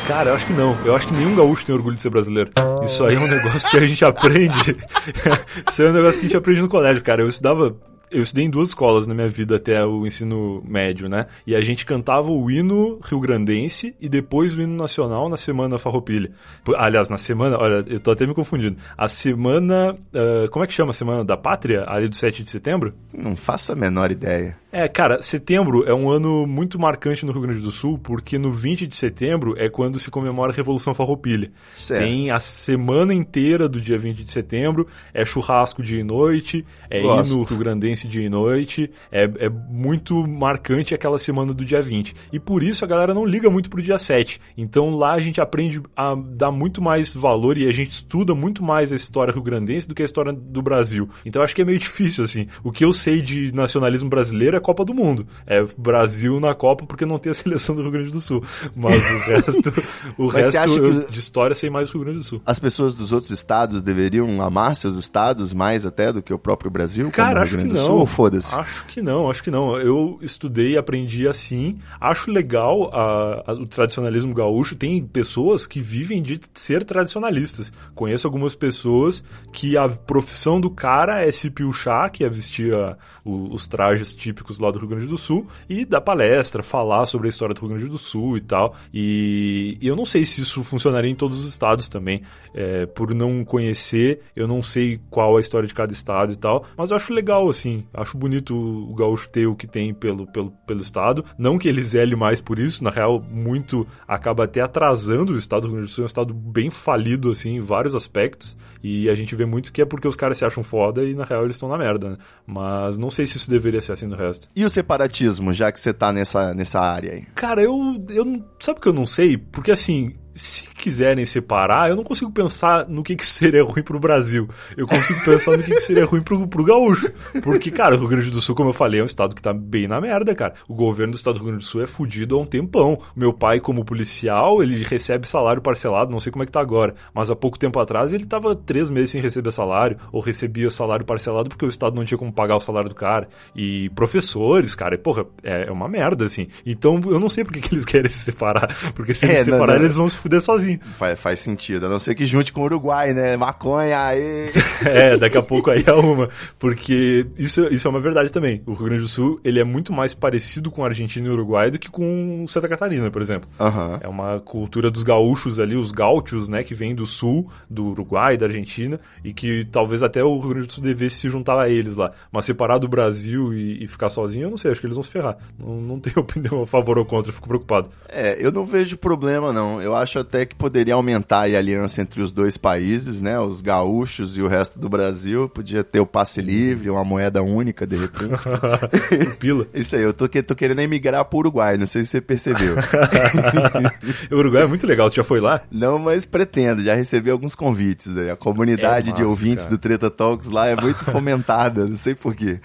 [0.08, 0.78] Cara, eu acho que não.
[0.86, 2.52] Eu acho que nenhum gaúcho tem orgulho de ser brasileiro.
[2.84, 4.78] Isso aí é um negócio que a gente aprende.
[5.70, 7.22] Isso aí é um negócio que a gente aprende no colégio, cara.
[7.22, 7.76] Eu estudava.
[8.10, 11.28] Eu estudei em duas escolas na minha vida até o ensino médio, né?
[11.46, 16.32] E a gente cantava o hino rio-grandense e depois o hino nacional na semana farroupilha.
[16.78, 18.78] Aliás, na semana, olha, eu tô até me confundindo.
[18.98, 21.84] A semana, ah, como é que chama a semana da pátria?
[21.88, 22.94] Ali do 7 de setembro?
[23.14, 24.58] Não faço a menor ideia.
[24.72, 28.52] É, cara, setembro é um ano muito marcante no Rio Grande do Sul, porque no
[28.52, 31.52] 20 de setembro é quando se comemora a Revolução Farroupilha.
[31.74, 32.04] Certo.
[32.04, 37.02] Tem a semana inteira do dia 20 de setembro, é churrasco dia e noite, é
[37.02, 37.34] Gosto.
[37.34, 42.14] hino rio-grandense dia e noite, é, é muito marcante aquela semana do dia 20.
[42.34, 44.42] E por isso a galera não liga muito pro dia 7.
[44.58, 48.62] Então lá a gente aprende a dar muito mais valor e a gente estuda muito
[48.62, 51.10] mais a história rio-grandense do que a história do Brasil.
[51.26, 52.48] Então acho que é meio difícil, assim.
[52.64, 55.26] O que eu sei de nacionalismo brasileiro é Copa do Mundo.
[55.46, 58.44] É Brasil na Copa porque não tem a seleção do Rio Grande do Sul.
[58.76, 59.74] Mas o resto,
[60.18, 62.42] o Mas resto eu- que- de história sei mais do Rio Grande do Sul.
[62.46, 66.70] As pessoas dos outros estados deveriam amar seus estados mais até do que o próprio
[66.70, 67.10] Brasil?
[67.12, 67.88] Cara, o acho Rio que Grande do não.
[67.94, 68.54] Sul, ou foda-se?
[68.54, 69.78] Acho que não, acho que não.
[69.78, 71.80] Eu estudei e aprendi assim.
[72.00, 74.76] Acho legal a- a- o tradicionalismo gaúcho.
[74.76, 77.72] Tem pessoas que vivem de ser tradicionalistas.
[77.96, 82.96] Conheço algumas pessoas que a profissão do cara é se piochar, que é vestir a-
[83.26, 87.28] o- os trajes típicos lá do Rio Grande do Sul, e dar palestra, falar sobre
[87.28, 88.76] a história do Rio Grande do Sul e tal.
[88.94, 92.22] E, e eu não sei se isso funcionaria em todos os estados também.
[92.54, 96.66] É, por não conhecer, eu não sei qual a história de cada estado e tal.
[96.78, 97.84] Mas eu acho legal, assim.
[97.94, 101.26] Acho bonito o gaúcho ter o que tem pelo, pelo, pelo estado.
[101.38, 105.62] Não que ele zele mais por isso, na real, muito acaba até atrasando o estado
[105.62, 106.04] do Rio Grande do Sul.
[106.04, 108.58] É um estado bem falido, assim, em vários aspectos.
[108.84, 111.24] E a gente vê muito que é porque os caras se acham foda e na
[111.24, 112.18] real eles estão na merda, né?
[112.46, 114.48] Mas não sei se isso deveria ser assim no resto.
[114.56, 117.26] E o separatismo, já que você tá nessa, nessa área aí?
[117.36, 118.44] Cara, eu, eu.
[118.60, 119.38] Sabe o que eu não sei?
[119.38, 120.16] Porque assim.
[120.34, 124.48] Se quiserem separar, eu não consigo pensar no que, que seria ruim pro Brasil.
[124.76, 127.12] Eu consigo pensar no que, que seria ruim pro, pro gaúcho.
[127.44, 129.54] Porque, cara, o Rio Grande do Sul, como eu falei, é um estado que tá
[129.54, 130.54] bem na merda, cara.
[130.68, 133.00] O governo do estado do Rio Grande do Sul é fudido há um tempão.
[133.16, 136.96] Meu pai, como policial, ele recebe salário parcelado, não sei como é que tá agora.
[137.14, 141.06] Mas há pouco tempo atrás ele tava três meses sem receber salário, ou recebia salário
[141.06, 143.28] parcelado porque o estado não tinha como pagar o salário do cara.
[143.56, 146.48] E professores, cara, e, porra, é, é uma merda, assim.
[146.66, 148.76] Então eu não sei por que, eles querem se separar.
[148.94, 150.67] Porque se É, eles se separarem, eles vão se fuder sozinhos.
[150.96, 153.38] Faz, faz sentido, a não ser que junte com o Uruguai, né?
[153.38, 154.52] Maconha, aí.
[154.86, 156.30] É, daqui a pouco aí é uma.
[156.60, 158.62] Porque isso, isso é uma verdade também.
[158.66, 161.34] O Rio Grande do Sul, ele é muito mais parecido com a Argentina e o
[161.34, 163.50] Uruguai do que com Santa Catarina, por exemplo.
[163.60, 164.00] Aham.
[164.02, 168.38] É uma cultura dos gaúchos ali, os gaúchos, né, que vêm do sul, do Uruguai,
[168.38, 171.70] da Argentina, e que talvez até o Rio Grande do Sul devesse se juntar a
[171.70, 172.12] eles lá.
[172.32, 175.04] Mas separar do Brasil e, e ficar sozinho, eu não sei, acho que eles vão
[175.04, 175.38] se ferrar.
[175.58, 177.90] Não, não tenho opinião a favor ou contra, eu fico preocupado.
[178.10, 179.82] É, eu não vejo problema, não.
[179.82, 183.40] Eu acho até que poderia aumentar a aliança entre os dois países, né?
[183.40, 185.48] Os gaúchos e o resto do Brasil.
[185.50, 188.34] Podia ter o passe livre, uma moeda única, de repente.
[189.40, 189.68] Pila.
[189.74, 192.76] Isso aí, eu tô, tô querendo emigrar pro Uruguai, não sei se você percebeu.
[194.32, 195.62] o Uruguai é muito legal, tu já foi lá?
[195.72, 198.18] não, mas pretendo, já recebi alguns convites.
[198.18, 198.30] aí.
[198.30, 199.78] A comunidade É de massa, ouvintes cara.
[199.78, 202.60] do Treta Talks lá é muito fomentada, não sei porquê.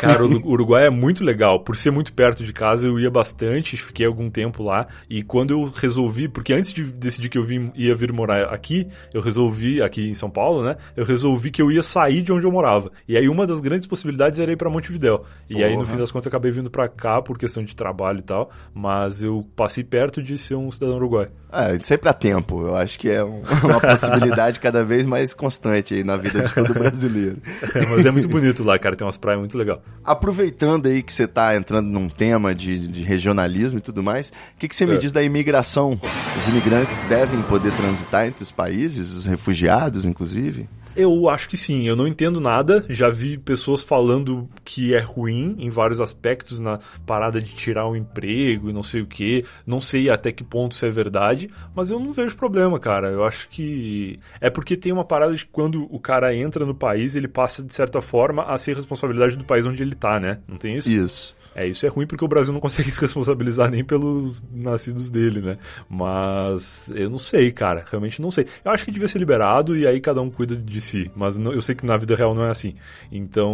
[0.00, 1.60] Cara, o Uruguai é muito legal.
[1.60, 4.86] Por ser muito perto de casa, eu ia bastante, fiquei algum tempo lá.
[5.08, 8.86] E quando eu resolvi, porque antes de decidir que eu vim, ia vir morar aqui,
[9.12, 10.76] eu resolvi, aqui em São Paulo, né?
[10.96, 12.90] Eu resolvi que eu ia sair de onde eu morava.
[13.06, 15.24] E aí uma das grandes possibilidades era ir pra Montevidéu.
[15.48, 15.92] E aí, no Porra.
[15.92, 18.50] fim das contas, eu acabei vindo pra cá por questão de trabalho e tal.
[18.74, 21.28] Mas eu passei perto de ser um cidadão uruguai.
[21.52, 22.62] É, sempre há tempo.
[22.66, 26.54] Eu acho que é um- uma possibilidade cada vez mais constante aí na vida de
[26.54, 27.36] todo brasileiro.
[27.74, 28.96] É, mas é muito bonito lá, cara.
[28.96, 29.78] Tem umas praias muito legais.
[30.04, 34.58] Aproveitando aí que você tá entrando num tema de, de regionalismo e tudo mais, o
[34.58, 34.98] que, que você me É.
[34.98, 35.98] diz da imigração?
[36.36, 40.68] Os imigrantes devem poder transitar entre os países, os refugiados, inclusive?
[40.94, 42.84] Eu acho que sim, eu não entendo nada.
[42.88, 47.96] Já vi pessoas falando que é ruim em vários aspectos na parada de tirar o
[47.96, 49.44] emprego e não sei o que.
[49.66, 53.08] Não sei até que ponto isso é verdade, mas eu não vejo problema, cara.
[53.08, 57.16] Eu acho que é porque tem uma parada de quando o cara entra no país,
[57.16, 60.38] ele passa de certa forma a ser responsabilidade do país onde ele tá, né?
[60.46, 60.88] Não tem isso?
[60.88, 61.39] Isso.
[61.54, 65.40] É, isso é ruim porque o Brasil não consegue se responsabilizar nem pelos nascidos dele,
[65.40, 65.58] né?
[65.88, 67.84] Mas eu não sei, cara.
[67.90, 68.46] Realmente não sei.
[68.64, 71.10] Eu acho que devia ser liberado e aí cada um cuida de si.
[71.14, 72.74] Mas não, eu sei que na vida real não é assim.
[73.10, 73.52] Então,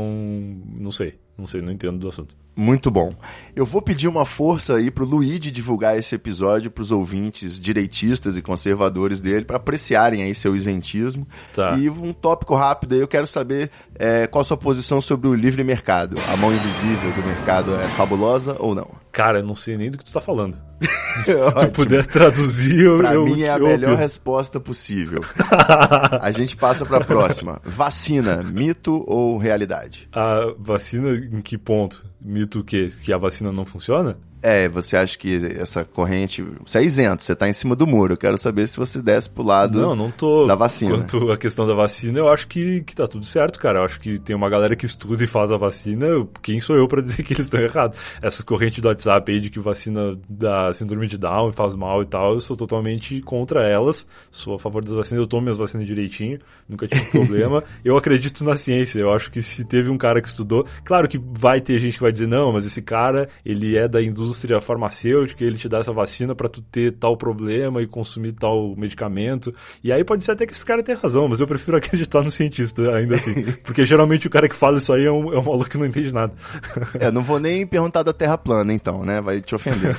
[0.78, 1.18] não sei.
[1.36, 2.34] Não sei, não entendo do assunto.
[2.58, 3.14] Muito bom.
[3.54, 8.40] Eu vou pedir uma força aí pro Luigi divulgar esse episódio pros ouvintes direitistas e
[8.40, 11.28] conservadores dele para apreciarem aí seu isentismo.
[11.54, 11.76] Tá.
[11.76, 15.34] E um tópico rápido aí, eu quero saber é, qual a sua posição sobre o
[15.34, 16.16] livre mercado.
[16.32, 19.05] A mão invisível do mercado é fabulosa ou não?
[19.16, 20.58] Cara, eu não sei nem do que tu tá falando.
[21.24, 22.98] Se tu puder traduzir, eu.
[22.98, 25.22] Pra eu, mim é a melhor resposta possível.
[26.20, 27.58] a gente passa pra próxima.
[27.64, 30.06] Vacina, mito ou realidade?
[30.12, 32.04] A vacina em que ponto?
[32.20, 32.88] Mito o quê?
[33.02, 34.18] Que a vacina não funciona?
[34.42, 36.44] É, você acha que essa corrente.
[36.64, 38.12] Você é isento, você tá em cima do muro.
[38.12, 39.80] Eu quero saber se você desce pro lado.
[39.80, 40.46] Não, não tô.
[40.46, 40.96] da vacina.
[40.96, 43.80] Quanto à questão da vacina, eu acho que, que tá tudo certo, cara.
[43.80, 46.06] Eu acho que tem uma galera que estuda e faz a vacina.
[46.42, 47.98] Quem sou eu pra dizer que eles estão errados?
[48.22, 52.02] Essas correntes do WhatsApp aí de que vacina dá síndrome de Down e faz mal
[52.02, 54.06] e tal, eu sou totalmente contra elas.
[54.30, 57.64] Sou a favor das vacinas, eu tomo minhas vacinas direitinho, nunca tive problema.
[57.84, 58.98] eu acredito na ciência.
[58.98, 62.02] Eu acho que se teve um cara que estudou, claro que vai ter gente que
[62.02, 64.25] vai dizer, não, mas esse cara, ele é da indústria
[64.60, 69.54] farmacêutica, ele te dá essa vacina pra tu ter tal problema e consumir tal medicamento.
[69.82, 72.30] E aí pode ser até que esse cara tenha razão, mas eu prefiro acreditar no
[72.30, 73.34] cientista ainda assim.
[73.64, 75.86] Porque geralmente o cara que fala isso aí é um, é um maluco que não
[75.86, 76.32] entende nada.
[76.98, 79.20] É, não vou nem perguntar da Terra plana, então, né?
[79.20, 79.96] Vai te ofender.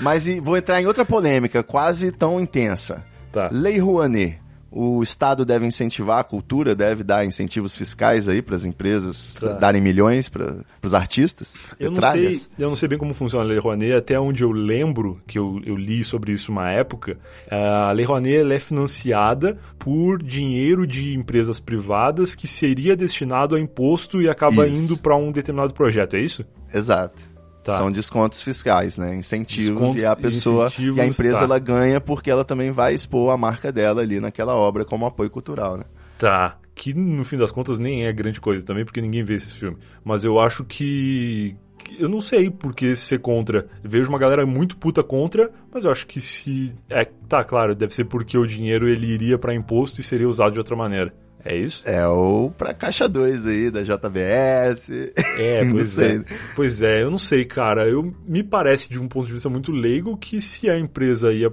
[0.00, 3.04] Mas e vou entrar em outra polêmica, quase tão intensa.
[3.32, 3.48] Tá.
[3.52, 4.38] Lei Rouanet.
[4.70, 9.80] O Estado deve incentivar a cultura, deve dar incentivos fiscais aí para as empresas darem
[9.80, 11.62] milhões para os artistas?
[11.78, 14.52] Eu não, sei, eu não sei bem como funciona a Lei Rouanet, até onde eu
[14.52, 17.18] lembro que eu, eu li sobre isso uma época,
[17.50, 24.20] a Lei Rouanet é financiada por dinheiro de empresas privadas que seria destinado a imposto
[24.22, 24.84] e acaba Isso.
[24.84, 26.44] indo para um determinado projeto, é isso?
[26.72, 27.29] Exato.
[27.62, 27.76] Tá.
[27.76, 29.14] São descontos fiscais, né?
[29.14, 31.44] Incentivos Descontos e a pessoa e a empresa tá.
[31.44, 35.28] ela ganha porque ela também vai expor a marca dela ali naquela obra como apoio
[35.28, 35.84] cultural, né?
[36.18, 36.56] Tá.
[36.74, 39.76] Que no fim das contas nem é grande coisa também, porque ninguém vê esse filme.
[40.04, 41.56] Mas eu acho que.
[41.98, 43.66] Eu não sei por que ser contra.
[43.82, 46.72] Eu vejo uma galera muito puta contra, mas eu acho que se.
[46.88, 50.52] É, tá, claro, deve ser porque o dinheiro ele iria pra imposto e seria usado
[50.52, 51.12] de outra maneira.
[51.44, 51.82] É isso?
[51.86, 54.90] É ou pra caixa 2 aí da JBS.
[55.38, 56.22] É, pois é.
[56.54, 57.88] Pois é, eu não sei, cara.
[57.88, 61.52] Eu me parece de um ponto de vista muito leigo que se a empresa ia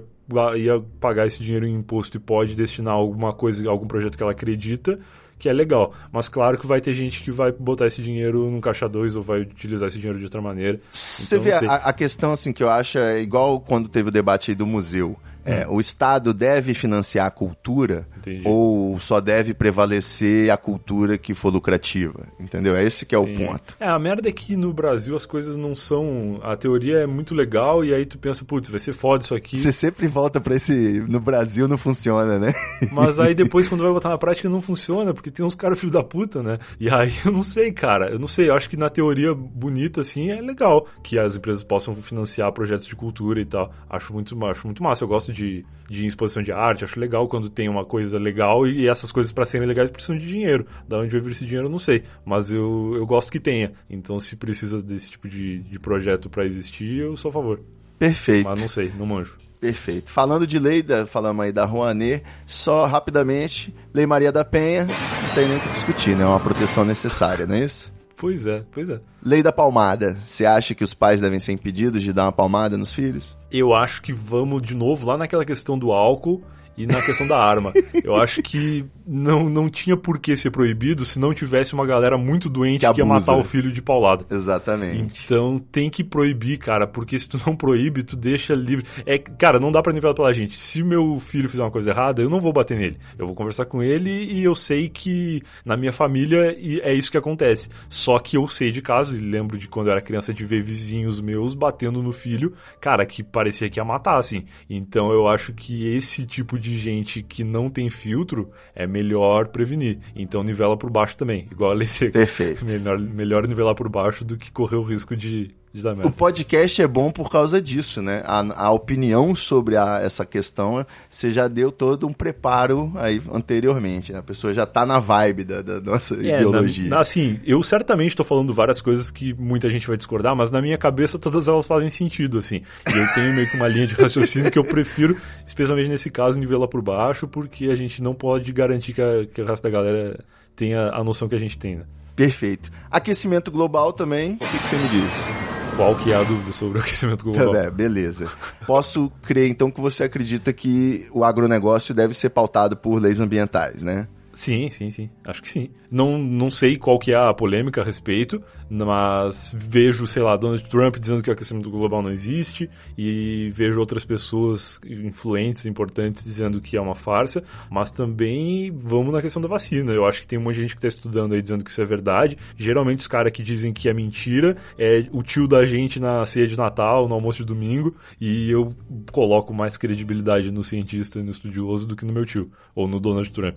[0.56, 4.32] ia pagar esse dinheiro em imposto e pode destinar alguma coisa, algum projeto que ela
[4.32, 4.98] acredita,
[5.38, 5.94] que é legal.
[6.12, 9.22] Mas claro que vai ter gente que vai botar esse dinheiro num caixa 2 ou
[9.22, 10.78] vai utilizar esse dinheiro de outra maneira.
[10.90, 14.12] Você Então, vê a, a questão assim que eu acho é igual quando teve o
[14.12, 15.16] debate aí do museu.
[15.48, 18.42] É, O Estado deve financiar a cultura Entendi.
[18.44, 22.26] ou só deve prevalecer a cultura que for lucrativa?
[22.38, 22.76] Entendeu?
[22.76, 23.76] É esse que é o ponto.
[23.80, 26.40] É, a merda é que no Brasil as coisas não são.
[26.42, 29.60] A teoria é muito legal e aí tu pensa, putz, vai ser foda isso aqui.
[29.60, 31.00] Você sempre volta pra esse.
[31.08, 32.54] No Brasil não funciona, né?
[32.92, 35.92] Mas aí depois, quando vai botar na prática, não funciona, porque tem uns caras filho
[35.92, 36.58] da puta, né?
[36.78, 38.10] E aí eu não sei, cara.
[38.10, 38.48] Eu não sei.
[38.48, 42.86] Eu acho que na teoria bonita, assim, é legal que as empresas possam financiar projetos
[42.86, 43.72] de cultura e tal.
[43.88, 45.04] Acho muito, acho muito massa.
[45.04, 46.84] Eu gosto de, de exposição de arte.
[46.84, 50.26] Acho legal quando tem uma coisa legal e essas coisas, pra serem legais, precisam de
[50.26, 50.66] dinheiro.
[50.86, 52.02] Da onde vai vir esse dinheiro, eu não sei.
[52.24, 53.72] Mas eu, eu gosto que tenha.
[53.88, 57.60] Então, se precisa desse tipo de, de projeto pra existir, eu sou a favor.
[57.98, 58.44] Perfeito.
[58.44, 59.36] Mas não sei, não manjo.
[59.60, 60.08] Perfeito.
[60.08, 65.34] Falando de lei, da, falamos aí da Rouanet, só rapidamente, Lei Maria da Penha, não
[65.34, 66.22] tem nem o que discutir, né?
[66.22, 67.92] É uma proteção necessária, não é isso?
[68.18, 69.00] Pois é, pois é.
[69.22, 70.16] Lei da palmada.
[70.24, 73.36] Você acha que os pais devem ser impedidos de dar uma palmada nos filhos?
[73.50, 76.42] eu acho que vamos de novo lá naquela questão do álcool
[76.76, 77.72] e na questão da arma.
[78.04, 82.18] Eu acho que não, não tinha por que ser proibido se não tivesse uma galera
[82.18, 84.26] muito doente Que que, ia matar o filho de paulada.
[84.30, 85.24] Exatamente.
[85.24, 88.84] Então tem que proibir, cara, porque se tu não proíbe, tu deixa livre.
[89.06, 90.58] É, cara, não dá pra nivelar pela gente.
[90.58, 92.98] Se meu filho fizer uma coisa errada, eu não vou bater nele.
[93.18, 97.16] Eu vou conversar com ele e eu sei que na minha família é isso que
[97.16, 97.70] acontece.
[97.88, 100.62] Só que eu sei de casos, e lembro de quando eu era criança de ver
[100.62, 104.44] vizinhos meus batendo no filho, cara, que parecia que ia matar, assim.
[104.68, 109.98] Então eu acho que esse tipo de gente que não tem filtro é melhor prevenir.
[110.14, 112.12] Então nivela por baixo também, igual a lei seca.
[112.12, 112.64] Perfeito.
[112.64, 116.10] Melhor, melhor nivelar por baixo do que correr o risco de O merda.
[116.10, 118.22] podcast é bom por causa disso, né?
[118.26, 124.12] A, a opinião sobre a- essa questão, você já deu todo um preparo aí anteriormente.
[124.12, 124.18] né?
[124.18, 126.88] A pessoa já tá na vibe da, da nossa É, ideologia.
[126.88, 130.50] na- na- assim, eu certamente tô falando várias coisas que muita gente vai discordar, mas
[130.50, 132.62] na minha cabeça todas elas fazem sentido, assim.
[132.86, 135.16] E eu tenho meio que uma linha de raciocínio que eu prefiro,
[135.46, 139.42] especialmente nesse caso, nivelar por baixo, porque a gente não pode garantir que, a- que
[139.42, 140.18] o resto da galera
[140.56, 141.82] tenha a noção que a gente tem, né?
[142.16, 142.68] Perfeito.
[142.90, 145.57] Aquecimento global também, o que, que você me diz?
[145.78, 147.52] Qual que é a dúvida sobre o aquecimento global?
[147.52, 148.28] Bem, beleza.
[148.66, 153.80] Posso crer então que você acredita que o agronegócio deve ser pautado por leis ambientais,
[153.80, 154.08] né?
[154.38, 155.10] Sim, sim, sim.
[155.24, 155.68] Acho que sim.
[155.90, 160.62] Não, não sei qual que é a polêmica a respeito, mas vejo, sei lá, Donald
[160.68, 166.60] Trump dizendo que o aquecimento global não existe e vejo outras pessoas influentes, importantes, dizendo
[166.60, 169.90] que é uma farsa, mas também vamos na questão da vacina.
[169.90, 171.82] Eu acho que tem um monte de gente que está estudando aí dizendo que isso
[171.82, 172.38] é verdade.
[172.56, 176.46] Geralmente os caras que dizem que é mentira é o tio da gente na ceia
[176.46, 178.72] de Natal, no almoço de domingo, e eu
[179.10, 183.00] coloco mais credibilidade no cientista e no estudioso do que no meu tio, ou no
[183.00, 183.56] Donald Trump.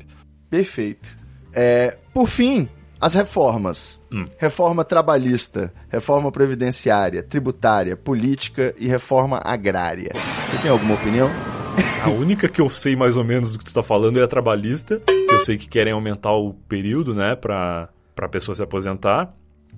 [0.51, 1.17] Perfeito.
[1.53, 3.99] É, por fim, as reformas.
[4.13, 4.25] Hum.
[4.37, 10.11] Reforma trabalhista, reforma previdenciária, tributária, política e reforma agrária.
[10.49, 11.29] Você tem alguma opinião?
[12.03, 14.27] A única que eu sei mais ou menos do que tu tá falando é a
[14.27, 14.99] trabalhista.
[15.07, 19.33] que Eu sei que querem aumentar o período, né, pra, pra pessoa se aposentar.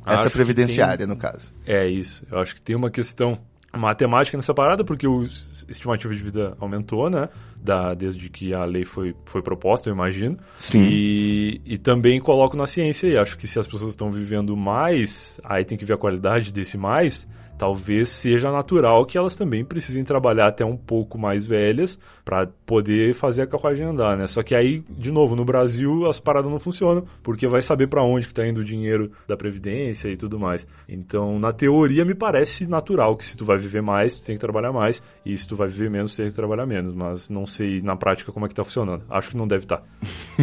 [0.05, 1.53] Essa Acho é previdenciária, no caso.
[1.63, 2.25] tem- É isso.
[2.31, 3.37] Eu acho que tem uma questão
[3.77, 5.23] matemática nessa parada, porque o
[5.67, 7.29] estimativa de vida aumentou, né?
[7.55, 10.37] Da, desde que a lei foi, foi proposta, eu imagino.
[10.57, 10.87] Sim.
[10.89, 15.39] E, e também coloco na ciência e acho que se as pessoas estão vivendo mais,
[15.43, 17.27] aí tem que ver a qualidade desse mais.
[17.57, 23.13] Talvez seja natural que elas também precisem trabalhar até um pouco mais velhas para poder
[23.13, 24.27] fazer a carruagem andar, né?
[24.27, 28.03] Só que aí, de novo, no Brasil as paradas não funcionam, porque vai saber para
[28.03, 30.65] onde que tá indo o dinheiro da previdência e tudo mais.
[30.87, 34.41] Então, na teoria me parece natural que se tu vai viver mais, tu tem que
[34.41, 37.45] trabalhar mais, e se tu vai viver menos, tu tem que trabalhar menos, mas não
[37.45, 39.03] sei na prática como é que tá funcionando.
[39.09, 39.83] Acho que não deve estar.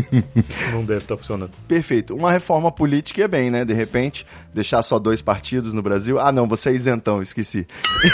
[0.73, 1.51] não deve estar funcionando.
[1.67, 2.15] Perfeito.
[2.15, 3.65] Uma reforma política é bem, né?
[3.65, 6.21] De repente, deixar só dois partidos no Brasil.
[6.21, 7.67] Ah, não, você é isentão, esqueci.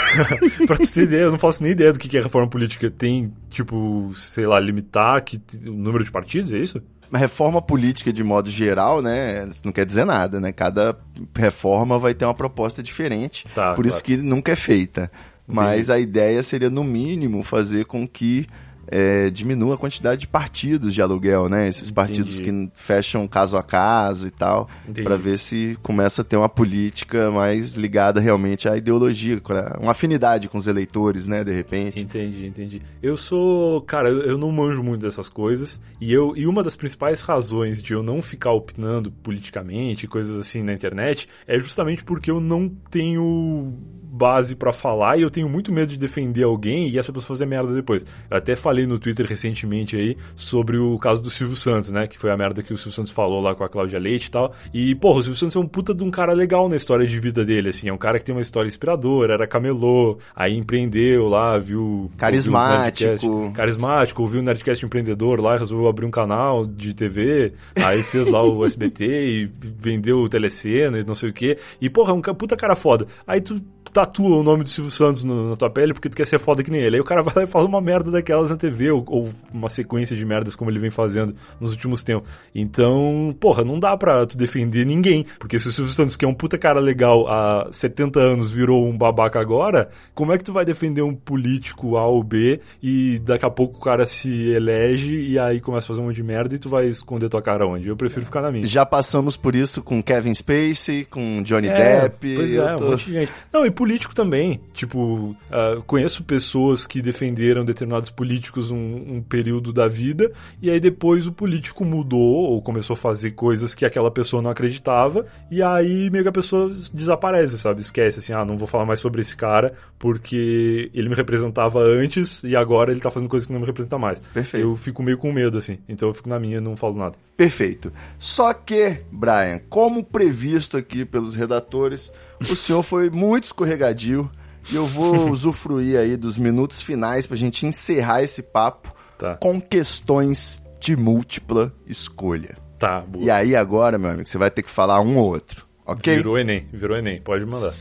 [0.65, 2.89] pra tu ter ideia, eu não faço nem ideia do que é reforma política.
[2.89, 6.81] Tem, tipo, sei lá, limitar que, o número de partidos, é isso?
[7.09, 9.47] Uma reforma política de modo geral, né?
[9.63, 10.51] Não quer dizer nada, né?
[10.51, 10.97] Cada
[11.35, 13.45] reforma vai ter uma proposta diferente.
[13.53, 14.21] Tá, por isso claro.
[14.21, 15.11] que nunca é feita.
[15.47, 18.45] Mas a ideia seria, no mínimo, fazer com que
[18.87, 21.67] é, diminua a quantidade de partidos de aluguel, né?
[21.67, 25.03] Esses partidos que fecham caso a caso e tal, Entendi.
[25.03, 29.41] para ver se começa a ter uma política mais ligada realmente à ideologia,
[29.79, 31.43] uma afinidade com os eleitores, né?
[31.43, 32.01] De repente.
[32.01, 32.81] Entendi, entendi.
[33.01, 36.75] Eu sou, cara, eu, eu não manjo muito dessas coisas e eu e uma das
[36.75, 42.31] principais razões de eu não ficar opinando politicamente, coisas assim na internet, é justamente porque
[42.31, 43.73] eu não tenho
[44.17, 47.45] base pra falar e eu tenho muito medo de defender alguém e essa pessoa fazer
[47.45, 48.05] merda depois.
[48.29, 52.17] Eu até falei no Twitter recentemente aí sobre o caso do Silvio Santos, né, que
[52.17, 54.53] foi a merda que o Silvio Santos falou lá com a Cláudia Leite e tal.
[54.73, 57.19] E, porra, o Silvio Santos é um puta de um cara legal na história de
[57.19, 61.27] vida dele, assim, é um cara que tem uma história inspiradora, era camelô, aí empreendeu
[61.27, 63.09] lá, viu Carismático.
[63.09, 68.01] ouviu Nerdcast- carismático, ouviu o Nerdcast empreendedor lá, resolveu abrir um canal de TV, aí
[68.03, 71.57] fez lá o SBT e vendeu o Telecena e não sei o que.
[71.81, 73.07] E, porra, é um puta cara foda.
[73.25, 73.61] Aí tu
[73.91, 76.63] tatua o nome do Silvio Santos no- na tua pele porque tu quer ser foda
[76.63, 76.95] que nem ele.
[76.97, 79.69] Aí o cara vai lá e fala uma merda daquelas na TV, ou, ou uma
[79.69, 82.29] sequência de merdas como ele vem fazendo nos últimos tempos.
[82.53, 85.25] Então, porra, não dá pra tu defender ninguém.
[85.39, 88.85] Porque se o Silvio Santos, que é um puta cara legal há 70 anos, virou
[88.87, 93.19] um babaca agora, como é que tu vai defender um político A ou B e
[93.19, 96.23] daqui a pouco o cara se elege e aí começa a fazer um monte de
[96.23, 97.87] merda e tu vai esconder tua cara onde?
[97.87, 98.65] Eu prefiro ficar na minha.
[98.65, 102.35] Já passamos por isso com Kevin Spacey, com Johnny É, Depp.
[102.35, 103.31] Pois é, tô- um monte de gente.
[103.53, 104.59] Não, e político também.
[104.73, 110.79] Tipo, ah, conheço pessoas que defenderam determinados políticos um, um período da vida, e aí
[110.79, 115.61] depois o político mudou ou começou a fazer coisas que aquela pessoa não acreditava, e
[115.61, 117.81] aí meio que a pessoa desaparece, sabe?
[117.81, 122.43] Esquece assim, ah, não vou falar mais sobre esse cara porque ele me representava antes
[122.43, 124.19] e agora ele tá fazendo coisas que não me representam mais.
[124.33, 124.65] Perfeito.
[124.65, 125.77] Eu fico meio com medo, assim.
[125.87, 127.15] Então eu fico na minha, não falo nada.
[127.35, 127.93] Perfeito.
[128.17, 132.11] Só que, Brian, como previsto aqui pelos redatores,
[132.41, 134.29] o senhor foi muito escorregadio
[134.69, 139.35] e eu vou usufruir aí dos minutos finais pra gente encerrar esse papo Tá.
[139.35, 142.55] com questões de múltipla escolha.
[142.77, 143.25] Tá, boa.
[143.25, 146.17] E aí agora, meu amigo, você vai ter que falar um ou outro, ok?
[146.17, 147.71] Virou Enem, virou Enem, pode mandar.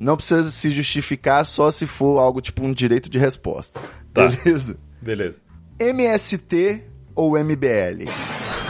[0.00, 3.78] Não precisa se justificar só se for algo tipo um direito de resposta.
[4.12, 4.26] Tá.
[4.26, 4.76] Beleza?
[5.00, 5.38] Beleza.
[5.78, 6.82] MST
[7.14, 8.08] ou MBL?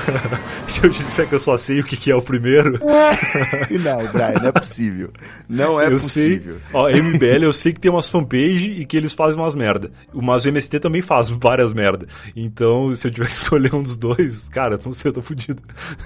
[0.67, 2.79] Se eu te disser que eu só sei o que que é o primeiro,
[3.71, 5.11] Não, Brian, não é possível.
[5.49, 6.55] Não é eu possível.
[6.59, 6.63] sei.
[6.73, 9.91] Ó, MBL eu sei que tem umas fanpage e que eles fazem umas merda.
[10.13, 12.07] Mas o MST também faz várias merda.
[12.35, 15.63] Então, se eu tiver que escolher um dos dois, cara, não sei, eu tô fudido.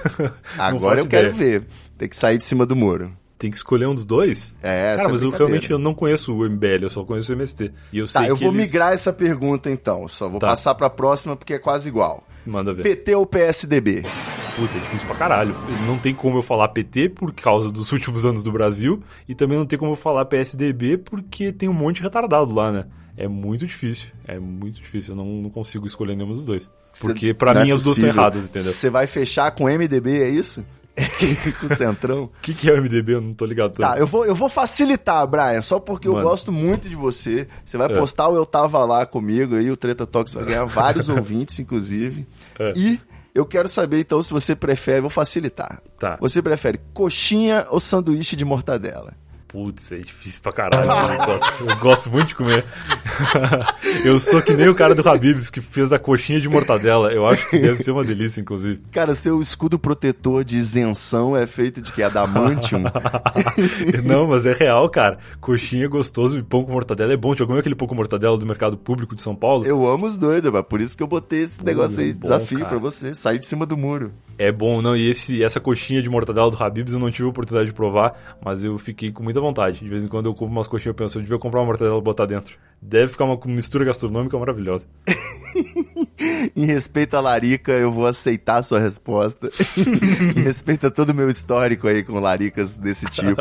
[0.59, 1.61] Agora eu quero ideia.
[1.61, 1.67] ver.
[1.99, 3.13] Tem que sair de cima do muro.
[3.39, 4.57] Tem que escolher um dos dois?
[4.63, 7.71] É, Cara, mas eu realmente eu não conheço o MBL, eu só conheço o MST.
[7.93, 10.09] E eu sei Tá, eu vou eles- migrar essa pergunta então.
[10.09, 10.47] Só vou Tá.
[10.49, 12.27] passar pra próxima porque é quase igual.
[12.47, 12.83] Manda ver.
[12.83, 14.03] PT ou PSDB?
[14.57, 15.55] Puta, é difícil pra caralho.
[15.87, 19.03] Não tem como eu falar PT por causa dos últimos anos do Brasil.
[19.29, 22.73] E também não tem como eu falar PSDB porque tem um monte de retardado lá,
[22.73, 22.87] né?
[23.19, 24.09] É muito difícil.
[24.27, 25.13] É muito difícil.
[25.13, 26.71] Eu não, não consigo escolher nenhum dos dois.
[27.01, 28.23] Porque pra Não mim é as duas estão possível.
[28.23, 28.73] erradas, entendeu?
[28.73, 30.65] Você vai fechar com MDB, é isso?
[31.61, 32.23] com o Centrão?
[32.25, 33.15] O que, que é o MDB?
[33.15, 33.75] Eu não tô ligado.
[33.75, 36.25] Tá, eu vou, eu vou facilitar, Brian, só porque eu Manda.
[36.25, 37.47] gosto muito de você.
[37.65, 37.95] Você vai É.
[37.95, 42.27] postar o Eu Tava Lá comigo aí, o Treta Talks vai ganhar vários ouvintes, inclusive.
[42.59, 42.73] É.
[42.75, 43.01] E
[43.35, 45.83] eu quero saber, então, se você prefere, vou facilitar.
[45.99, 46.17] Tá.
[46.21, 49.13] Você prefere coxinha ou sanduíche de mortadela?
[49.49, 50.87] Putz, é difícil pra caralho.
[51.17, 52.65] Eu gosto, eu gosto muito de comer.
[54.05, 57.13] eu sou que nem o cara do Habibs que fez a coxinha de mortadela.
[57.13, 58.81] Eu acho que deve ser uma delícia, inclusive.
[58.91, 62.03] Cara, seu escudo protetor de isenção é feito de que?
[62.03, 62.85] Adamantium?
[64.05, 65.19] Não, mas é real, cara.
[65.41, 67.35] Coxinha é gostoso e pão com mortadela é bom.
[67.35, 69.65] Já comeu aquele pão com mortadela do mercado público de São Paulo?
[69.65, 72.21] eu amo os dois, mas por isso que eu botei esse negócio aí, é bom,
[72.21, 72.71] desafio cara.
[72.71, 74.13] pra você, sair de cima do muro.
[74.39, 74.97] É bom, não.
[74.97, 78.19] E esse, essa coxinha de mortadela do Habibs eu não tive a oportunidade de provar,
[78.45, 79.81] mas eu fiquei com muita vontade.
[79.81, 81.99] De vez em quando eu como umas coxinhas eu penso, eu devia comprar uma mortadela
[81.99, 82.57] e botar dentro.
[82.81, 84.87] Deve ficar uma mistura gastronômica maravilhosa.
[86.55, 89.51] Em respeito à Larica, eu vou aceitar a sua resposta.
[89.77, 93.41] em respeito a todo o meu histórico aí com laricas desse tipo.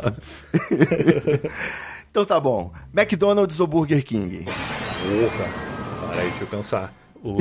[2.10, 2.72] então tá bom.
[2.94, 4.46] McDonald's ou Burger King?
[4.46, 6.08] Porra!
[6.08, 7.05] Para aí, deixa eu pensar.
[7.26, 7.38] O-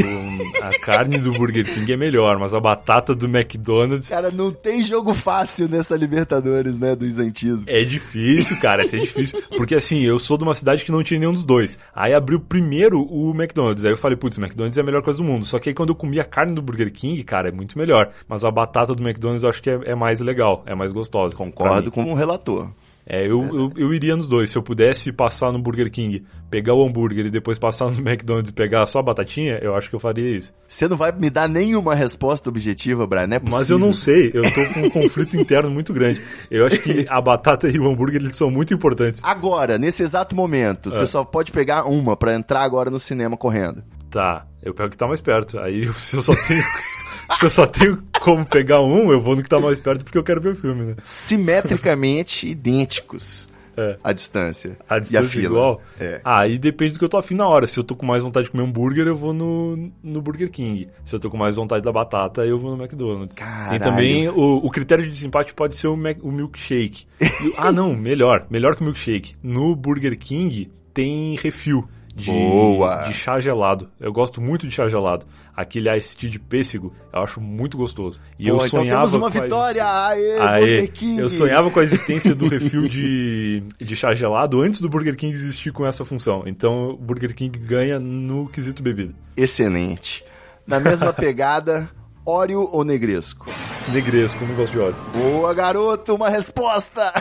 [0.62, 4.82] a carne do Burger King é melhor, mas a batata do McDonald's Cara, não tem
[4.82, 7.66] jogo fácil nessa Libertadores, né, do isentismo.
[7.68, 9.43] É difícil, cara, isso é difícil.
[9.57, 11.78] Porque assim, eu sou de uma cidade que não tinha nenhum dos dois.
[11.95, 13.85] Aí abriu primeiro o McDonald's.
[13.85, 15.45] Aí eu falei, putz, o McDonald's é a melhor coisa do mundo.
[15.45, 18.11] Só que aí quando eu comi a carne do Burger King, cara, é muito melhor.
[18.26, 21.35] Mas a batata do McDonald's eu acho que é, é mais legal, é mais gostosa.
[21.35, 22.68] Concordo com o relator.
[23.07, 24.50] É, eu, eu, eu iria nos dois.
[24.50, 28.50] Se eu pudesse passar no Burger King, pegar o hambúrguer e depois passar no McDonald's
[28.50, 30.55] e pegar só a batatinha, eu acho que eu faria isso.
[30.66, 33.40] Você não vai me dar nenhuma resposta objetiva, Brian, é.
[33.50, 36.22] Mas eu não sei, eu tô com um conflito interno muito grande.
[36.50, 39.20] Eu acho que a batata e o hambúrguer eles são muito importantes.
[39.22, 40.92] Agora, nesse exato momento, É.
[40.92, 43.82] você só pode pegar uma pra entrar agora no cinema correndo.
[44.11, 45.59] Tá, eu pego o que tá mais perto.
[45.59, 46.62] Aí eu só tenho.
[47.32, 50.18] se eu só tenho como pegar um, eu vou no que tá mais perto porque
[50.18, 50.94] eu quero ver o filme, né?
[51.02, 53.96] Simetricamente idênticos É.
[54.04, 54.76] a distância.
[54.88, 55.44] A e a distância fila.
[55.46, 55.82] igual.
[56.00, 56.20] É.
[56.24, 57.66] Aí depende do que eu tô afim na hora.
[57.66, 60.88] Se eu tô com mais vontade de comer hambúrguer, eu vou no, no Burger King.
[61.04, 63.34] Se eu tô com mais vontade da batata, eu vou no McDonald's.
[63.36, 63.80] Tem Caralho.
[63.80, 67.04] também o, o critério de desempate pode ser o, Mac- o milkshake.
[67.20, 68.46] E- ah, não, melhor.
[68.48, 69.34] Melhor que o milkshake.
[69.42, 71.88] No Burger King tem refil.
[72.14, 73.02] De, Boa.
[73.08, 73.90] de chá gelado.
[73.98, 75.26] Eu gosto muito de chá gelado.
[75.56, 78.20] Aquele iced tea de pêssego, eu acho muito gostoso.
[78.38, 79.84] E Pô, eu então sonhava temos uma vitória!
[79.84, 81.20] Aê, Aê, Burger King!
[81.20, 85.34] eu sonhava com a existência do refil de, de chá gelado antes do Burger King
[85.34, 86.44] existir com essa função.
[86.46, 89.12] Então o Burger King ganha no quesito bebida.
[89.36, 90.24] Excelente.
[90.64, 91.90] Na mesma pegada,
[92.24, 93.50] Oreo ou Negresco?
[93.88, 94.96] Negresco, não gosto de óleo.
[95.12, 97.12] Boa, garoto, uma resposta!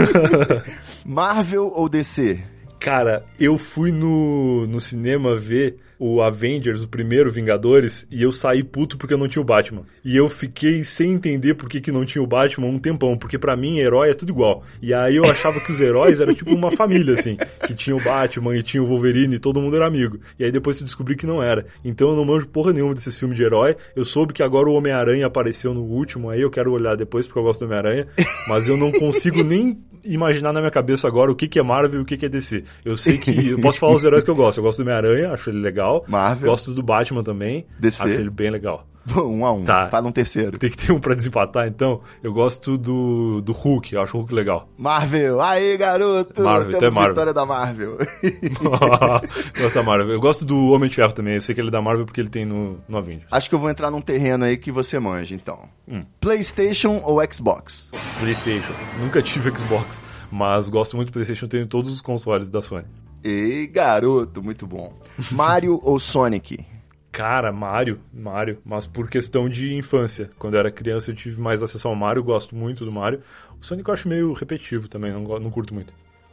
[1.04, 2.42] Marvel ou DC?
[2.80, 8.62] Cara, eu fui no, no cinema ver o Avengers, o primeiro Vingadores, e eu saí
[8.62, 9.82] puto porque não tinha o Batman.
[10.04, 13.36] E eu fiquei sem entender por que, que não tinha o Batman um tempão, porque
[13.36, 14.62] pra mim herói é tudo igual.
[14.80, 18.02] E aí eu achava que os heróis eram tipo uma família, assim, que tinha o
[18.02, 20.20] Batman e tinha o Wolverine e todo mundo era amigo.
[20.38, 21.66] E aí depois eu descobri que não era.
[21.84, 23.76] Então eu não manjo porra nenhuma desses filmes de herói.
[23.96, 27.40] Eu soube que agora o Homem-Aranha apareceu no último, aí eu quero olhar depois porque
[27.40, 28.06] eu gosto do Homem-Aranha,
[28.46, 29.76] mas eu não consigo nem
[30.12, 32.28] imaginar na minha cabeça agora o que, que é Marvel e o que, que é
[32.28, 32.64] DC.
[32.84, 33.50] Eu sei que.
[33.50, 34.58] Eu posso falar os heróis que eu gosto.
[34.58, 36.04] Eu gosto do Homem-Aranha, acho ele legal.
[36.08, 36.50] Marvel.
[36.50, 37.66] Gosto do Batman também.
[37.78, 38.02] DC.
[38.02, 38.87] Acho ele bem legal.
[39.16, 39.64] Um a um.
[39.64, 39.88] Tá.
[39.88, 40.58] Fala um terceiro.
[40.58, 42.00] Tem que ter um pra desempatar, então.
[42.22, 44.68] Eu gosto do, do Hulk, eu acho o Hulk legal.
[44.76, 46.42] Marvel, aí garoto!
[46.42, 47.14] Marvel, então Temos é Marvel.
[47.14, 47.98] vitória da Marvel.
[49.58, 50.10] gosto da Marvel.
[50.10, 51.34] Eu gosto do Homem de Ferro também.
[51.36, 53.26] Eu sei que ele é da Marvel porque ele tem no, no Avengers.
[53.30, 55.68] Acho que eu vou entrar num terreno aí que você manja, então.
[55.86, 56.04] Hum.
[56.20, 57.90] PlayStation ou Xbox?
[58.20, 58.72] PlayStation.
[59.00, 61.48] Nunca tive Xbox, mas gosto muito do PlayStation.
[61.48, 62.84] Tenho todos os consoles da Sony.
[63.24, 64.92] Ei, garoto, muito bom.
[65.32, 66.64] Mario ou Sonic?
[67.10, 70.28] Cara, Mario, Mario, mas por questão de infância.
[70.38, 73.22] Quando eu era criança eu tive mais acesso ao Mario, gosto muito do Mario.
[73.60, 75.92] O Sonic eu acho meio repetitivo também, não, não curto muito.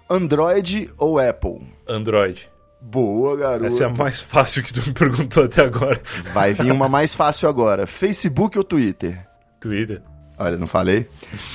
[0.10, 1.62] Android ou Apple?
[1.88, 2.50] Android.
[2.82, 3.66] Boa, garoto.
[3.66, 6.00] Essa é a mais fácil que tu me perguntou até agora.
[6.34, 7.88] Vai vir uma mais fácil agora.
[7.88, 9.26] Facebook ou Twitter?
[9.60, 10.04] Twitter.
[10.38, 11.08] Olha, não falei.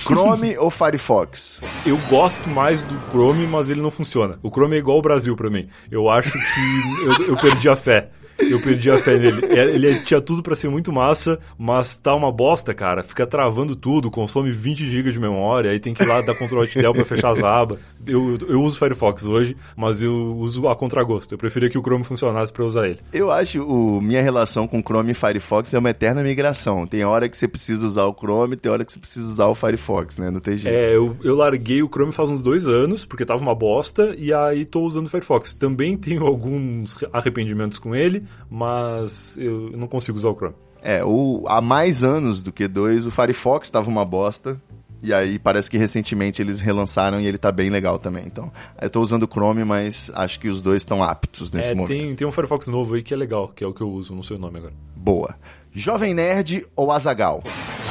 [0.02, 1.60] Chrome ou Firefox?
[1.86, 4.38] Eu gosto mais do Chrome, mas ele não funciona.
[4.42, 5.68] O Chrome é igual ao Brasil pra mim.
[5.90, 8.10] Eu acho que eu, eu perdi a fé.
[8.49, 9.47] Eu perdi a fé nele.
[9.47, 13.03] É, Ele tinha tudo pra ser muito massa, mas tá uma bosta, cara.
[13.03, 16.61] Fica travando tudo, consome 20 GB de memória, aí tem que ir lá dar Ctrl
[16.61, 17.78] Alt Del pra fechar as abas.
[18.07, 21.34] Eu, eu uso Firefox hoje, mas eu uso a contragosto.
[21.34, 22.99] Eu preferia que o Chrome funcionasse pra usar ele.
[23.12, 26.86] Eu acho o minha relação com Chrome e Firefox é uma eterna migração.
[26.86, 29.55] Tem hora que você precisa usar o Chrome, tem hora que você precisa usar o
[29.55, 30.30] Firefox, né?
[30.30, 30.74] Não tem jeito.
[30.74, 34.32] É, eu, eu larguei o Chrome faz uns dois anos, porque tava uma bosta, e
[34.32, 35.55] aí tô usando o Firefox.
[35.55, 40.55] Também tenho alguns arrependimentos com ele, mas eu não consigo usar o Chrome.
[40.83, 44.61] É, o, há mais anos do que dois, o Firefox tava uma bosta.
[45.03, 48.24] E aí parece que recentemente eles relançaram e ele tá bem legal também.
[48.26, 48.53] Então,
[48.83, 51.89] eu tô usando o Chrome, mas acho que os dois estão aptos nesse É, momento.
[51.97, 54.14] tem, tem um Firefox novo aí que é legal, que é o que eu uso,
[54.14, 54.74] não sei o nome agora.
[54.95, 55.37] Boa.
[55.72, 57.42] Jovem Nerd ou Azagal?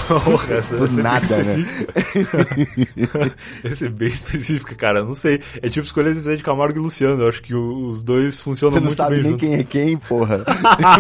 [0.08, 1.54] Por essa nada, é né?
[1.54, 3.36] bem específica.
[3.64, 5.04] essa é bem específica, cara.
[5.04, 5.42] Não sei.
[5.62, 7.22] É tipo escolher Zé de Camargo e Luciano.
[7.22, 9.48] Eu acho que os dois funcionam Você não muito sabe bem nem juntos.
[9.48, 10.44] quem é quem, porra.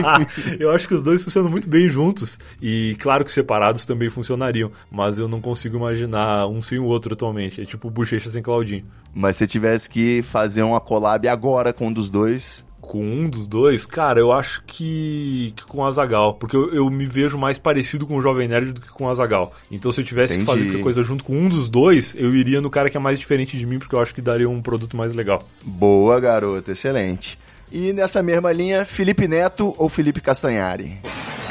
[0.59, 2.38] eu acho que os dois funcionam muito bem juntos.
[2.61, 4.71] E claro que separados também funcionariam.
[4.91, 7.61] Mas eu não consigo imaginar um sem o outro atualmente.
[7.61, 8.86] É tipo Bochecha sem Claudinho.
[9.13, 13.46] Mas se tivesse que fazer uma collab agora com um dos dois, Com um dos
[13.46, 16.34] dois, cara, eu acho que, que com o Azagal.
[16.34, 19.10] Porque eu, eu me vejo mais parecido com o Jovem Nerd do que com o
[19.10, 19.54] Azagal.
[19.70, 20.72] Então se eu tivesse que fazer Entendi.
[20.72, 23.56] qualquer coisa junto com um dos dois, eu iria no cara que é mais diferente
[23.56, 25.48] de mim, porque eu acho que daria um produto mais legal.
[25.64, 27.38] boa, garoto, excelente.
[27.72, 30.98] E nessa mesma linha, Felipe Neto ou Felipe Castanhari?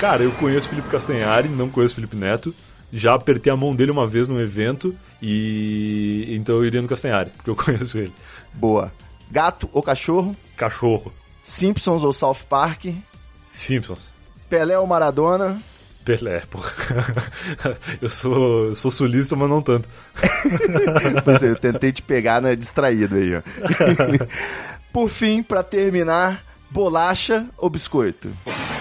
[0.00, 2.52] Cara, eu conheço o Felipe Castanhari, não conheço o Felipe Neto.
[2.92, 7.30] Já apertei a mão dele uma vez num evento e então eu iria no Castanhari,
[7.36, 8.12] porque eu conheço ele.
[8.52, 8.92] Boa.
[9.30, 10.34] Gato ou cachorro?
[10.56, 11.12] Cachorro.
[11.48, 12.84] Simpsons ou South Park?
[13.50, 14.12] Simpsons.
[14.50, 15.58] Pelé ou Maradona?
[16.04, 16.70] Pelé, porra.
[18.02, 19.88] eu sou, eu sou sulista, mas não tanto.
[21.24, 23.42] Pois é, eu tentei te pegar na distraído aí, ó.
[24.92, 28.30] Por fim, pra terminar, bolacha ou biscoito?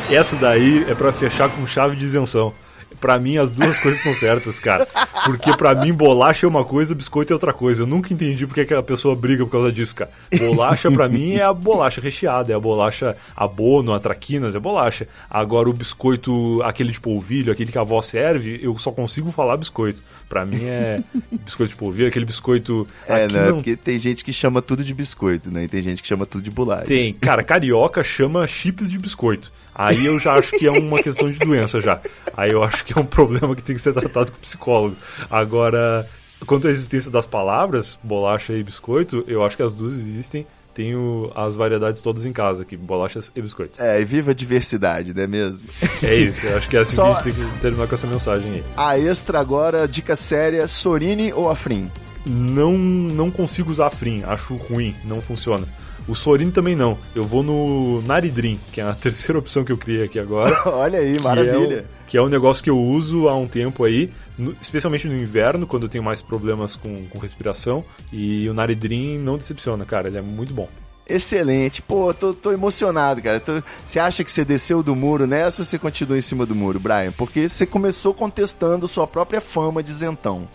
[0.10, 2.54] Essa daí é pra fechar com chave de isenção.
[3.00, 4.88] Pra mim, as duas coisas estão certas, cara.
[5.26, 7.84] Porque pra mim, bolacha é uma coisa, biscoito é outra coisa.
[7.84, 10.12] Eu nunca entendi porque que a pessoa briga por causa disso, cara.
[10.38, 15.08] Bolacha, pra mim, é a bolacha recheada, é a bolacha abono, a traquinas, é bolacha.
[15.30, 19.58] Agora, o biscoito, aquele de polvilho, aquele que a avó serve, eu só consigo falar
[19.58, 20.02] biscoito.
[20.28, 22.86] Pra mim é biscoito de polvilho, aquele biscoito.
[23.08, 23.46] É, aqui né?
[23.48, 25.64] não Porque tem gente que chama tudo de biscoito, né?
[25.64, 26.86] E tem gente que chama tudo de bolacha.
[26.86, 27.14] Tem.
[27.14, 29.52] Cara, carioca chama chips de biscoito.
[29.78, 32.00] Aí eu já acho que é uma questão de doença já.
[32.36, 34.96] Aí eu acho que é um problema que tem que ser tratado com o psicólogo.
[35.30, 36.08] Agora,
[36.46, 40.46] quanto à existência das palavras, bolacha e biscoito, eu acho que as duas existem.
[40.74, 43.80] Tenho as variedades todas em casa aqui, bolachas e biscoitos.
[43.80, 45.68] É, e viva a diversidade, não é mesmo?
[46.04, 47.96] É isso, eu acho que é assim Só- que a gente tem que terminar com
[47.96, 48.64] essa mensagem aí.
[48.78, 51.90] A extra agora, dica séria, Sorine ou Afrin?
[52.24, 55.66] Não, não consigo usar Frim, acho ruim, não funciona.
[56.08, 56.98] O Sorin também não.
[57.14, 60.56] Eu vou no Naridrim, que é a terceira opção que eu criei aqui agora.
[60.70, 61.76] Olha aí, que maravilha.
[61.76, 65.08] é, um, que é um negócio que eu uso há um tempo aí, no- especialmente
[65.08, 67.84] no inverno, quando eu tenho mais problemas com, com respiração.
[68.12, 70.70] E o Naridrim não decepciona, cara, ele é muito bom.
[71.10, 71.82] Excelente.
[71.82, 73.40] Pô, tô, tô emocionado, cara.
[73.40, 76.54] Tô- Você acha que você desceu do muro nessa ou você continua em cima do
[76.54, 77.12] muro, Brian?
[77.14, 80.48] Porque você começou contestando sua própria fama de zentão.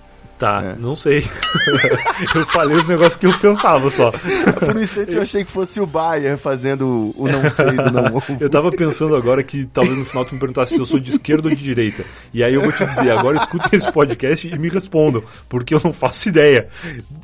[0.42, 0.76] Tá, É.
[0.76, 1.20] não sei.
[2.34, 4.10] eu falei os negócios que eu pensava só.
[4.58, 8.16] Por um instante eu achei que fosse o Bayer fazendo o não sei do não
[8.16, 8.36] ovo.
[8.40, 11.10] Eu tava pensando agora que talvez no final tu me perguntasse se eu sou de
[11.10, 12.02] esquerda ou de direita.
[12.34, 15.80] E aí eu vou te dizer, agora escutem esse podcast e me respondam, porque eu
[15.84, 16.68] não faço ideia.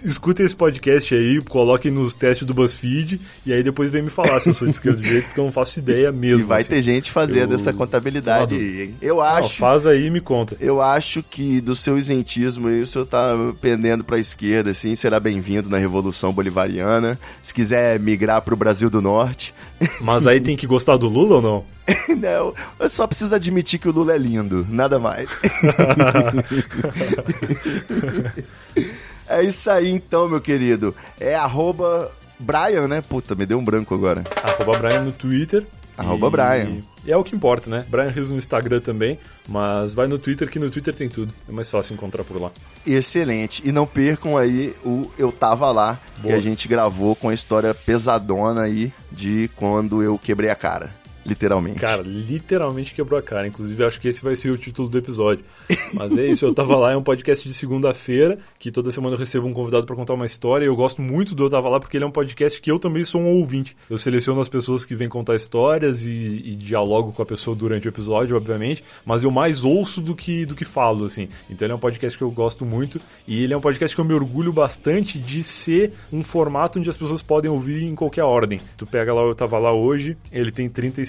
[0.04, 4.40] Escutem esse podcast aí, coloquem nos testes do BuzzFeed e aí depois vem me falar
[4.40, 6.40] se eu sou de esquerda ou de direita, porque eu não faço ideia mesmo.
[6.44, 6.70] E vai assim.
[6.70, 8.94] ter gente fazendo Eu- essa contabilidade Não?
[9.02, 9.56] Eu Não, acho.
[9.56, 10.56] faz aí e me conta.
[10.60, 15.18] Eu acho que do seu isentismo aí, o senhor tá pendendo pra esquerda, assim, será
[15.18, 17.18] bem-vindo na Revolução Bolivariana.
[17.42, 19.54] Se quiser migrar pro Brasil do Norte.
[20.00, 21.64] Mas aí tem que gostar do Lula ou não?
[22.18, 25.30] Não, eu só preciso admitir que o Lula é lindo, nada mais.
[29.28, 30.94] é isso aí então, meu querido.
[31.18, 33.00] É arroba Brian, né?
[33.00, 34.22] Puta, me deu um branco agora.
[34.42, 35.66] Arroba Brian no Twitter.
[35.96, 36.82] Arroba E- Brian.
[37.08, 37.86] E é o que importa, né?
[37.88, 41.32] Brian Rios no Instagram também, mas vai no Twitter que no Twitter tem tudo.
[41.48, 42.50] É mais fácil encontrar por lá.
[42.86, 43.62] Excelente.
[43.66, 46.34] E não percam aí o Eu Tava Lá, que Boa.
[46.34, 50.90] a gente gravou com a história pesadona aí de quando eu quebrei a cara.
[51.24, 51.80] Literalmente.
[51.80, 53.46] Cara, literalmente quebrou a cara.
[53.46, 55.44] Inclusive, acho que esse vai ser o título do episódio.
[55.92, 59.18] Mas é isso, eu tava lá, é um podcast de segunda-feira, que toda semana eu
[59.18, 60.64] recebo um convidado para contar uma história.
[60.64, 62.78] E eu gosto muito do Eu Tava Lá, porque ele é um podcast que eu
[62.78, 63.76] também sou um ouvinte.
[63.88, 67.86] Eu seleciono as pessoas que vêm contar histórias e, e dialogo com a pessoa durante
[67.86, 68.82] o episódio, obviamente.
[69.04, 71.28] Mas eu mais ouço do que, do que falo, assim.
[71.50, 73.00] Então ele é um podcast que eu gosto muito.
[73.26, 76.90] E ele é um podcast que eu me orgulho bastante de ser um formato onde
[76.90, 78.60] as pessoas podem ouvir em qualquer ordem.
[78.76, 80.68] Tu pega lá, eu tava lá hoje, ele tem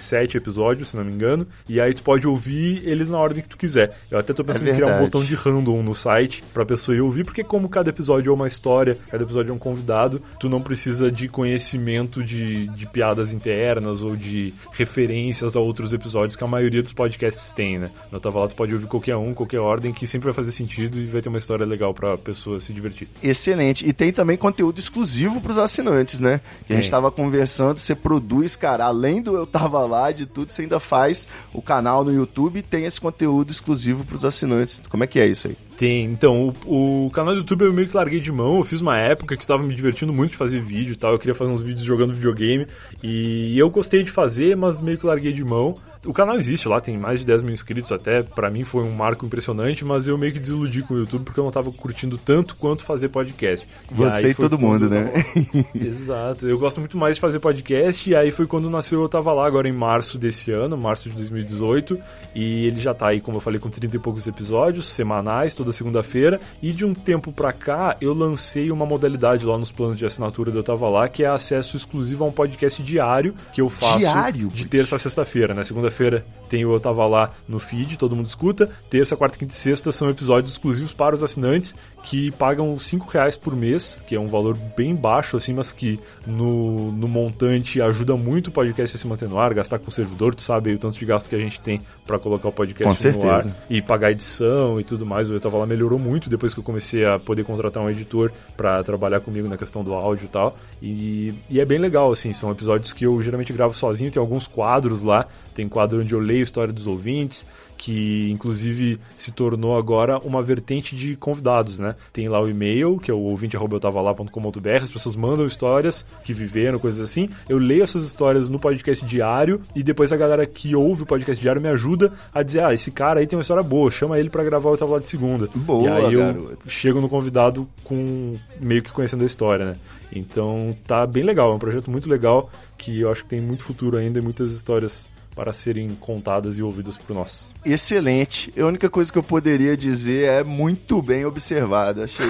[0.10, 3.50] 37 episódios, se não me engano, e aí tu pode ouvir eles na ordem que
[3.50, 3.96] tu quiser.
[4.10, 6.96] Eu até tô pensando É em criar um botão de random no site pra pessoa
[6.96, 10.50] ir ouvir, porque como cada episódio é uma história, cada episódio é um convidado, tu
[10.50, 16.44] não precisa de conhecimento de, de piadas internas ou de referências a outros episódios que
[16.44, 17.90] a maioria dos podcasts tem, né?
[18.12, 20.98] No Tava Lá tu pode ouvir qualquer um, qualquer ordem, que sempre vai fazer sentido
[20.98, 23.08] e vai ter uma história legal pra pessoa se divertir.
[23.22, 23.88] Excelente.
[23.88, 26.42] E tem também conteúdo exclusivo pros assinantes, né?
[26.66, 30.52] Que a gente tava conversando, você produz, cara, além do Eu Tava Lá, de tudo,
[30.52, 34.82] você ainda faz o canal no YouTube e tem esse conteúdo exclusivo pros assinantes.
[34.88, 35.58] Como é que é isso aí?
[35.80, 38.58] Tem, então, o, o canal do YouTube eu meio que larguei de mão.
[38.58, 41.14] Eu fiz uma época que eu tava me divertindo muito de fazer vídeo e tal.
[41.14, 42.68] Eu queria fazer uns vídeos jogando videogame.
[43.02, 45.76] E eu gostei de fazer, mas meio que larguei de mão.
[46.06, 48.24] O canal existe lá, tem mais de 10 mil inscritos até.
[48.24, 51.40] Pra mim foi um marco impressionante, mas eu meio que desiludi com o YouTube porque
[51.40, 53.68] eu não tava curtindo tanto quanto fazer podcast.
[53.92, 55.12] E Você e foi todo mundo, né?
[55.76, 56.48] Exato.
[56.48, 59.46] Eu gosto muito mais de fazer podcast e aí foi quando nasceu Eu Tava Lá,
[59.46, 62.02] agora em março desse ano, março de 2018.
[62.34, 65.69] E ele já tá aí, como eu falei, com 30 e poucos episódios, semanais, toda
[65.74, 66.40] segunda-feira.
[66.62, 70.52] E de um tempo pra cá, eu lancei uma modalidade lá nos planos de assinatura
[70.52, 74.00] do Eu Tava Lá, que é acesso exclusivo a um podcast diário que eu faço
[74.00, 74.48] Diário?
[74.50, 75.64] de terça a sexta-feira, né?
[75.64, 78.70] Segunda-feira tem o Eu Tava Lá no feed, todo mundo escuta.
[78.90, 83.36] Terça, quarta, quinta e sexta são episódios exclusivos para os assinantes que pagam 5 reais
[83.36, 88.16] por mês, que é um valor bem baixo, assim, mas que no, no montante ajuda
[88.16, 90.76] muito o podcast a se manter no ar, gastar com o servidor, tu sabe aí
[90.76, 93.42] o tanto de gasto que a gente tem para colocar o podcast Com no ar
[93.44, 93.56] certeza.
[93.70, 95.30] e pagar edição e tudo mais.
[95.30, 98.32] O Eu Tava Lá melhorou muito depois que eu comecei a poder contratar um editor
[98.56, 100.58] para trabalhar comigo na questão do áudio e tal.
[100.82, 104.48] E, e é bem legal, assim, são episódios que eu geralmente gravo sozinho, tem alguns
[104.48, 107.46] quadros lá, tem quadro onde eu leio a história dos ouvintes,
[107.80, 111.96] que inclusive se tornou agora uma vertente de convidados, né?
[112.12, 117.00] Tem lá o e-mail, que é o ouvinte.eutavalá.com.br, as pessoas mandam histórias que viveram, coisas
[117.00, 117.30] assim.
[117.48, 121.42] Eu leio essas histórias no podcast diário e depois a galera que ouve o podcast
[121.42, 124.30] diário me ajuda a dizer: ah, esse cara aí tem uma história boa, chama ele
[124.30, 125.48] pra gravar o Lá de segunda.
[125.56, 126.58] Boa, e aí eu garoto.
[126.68, 129.76] chego no convidado com meio que conhecendo a história, né?
[130.14, 133.64] Então tá bem legal, é um projeto muito legal que eu acho que tem muito
[133.64, 135.08] futuro ainda e muitas histórias
[135.40, 137.48] para serem contadas e ouvidas por nós.
[137.64, 138.54] Excelente.
[138.60, 142.04] A única coisa que eu poderia dizer é muito bem observado.
[142.04, 142.26] Achei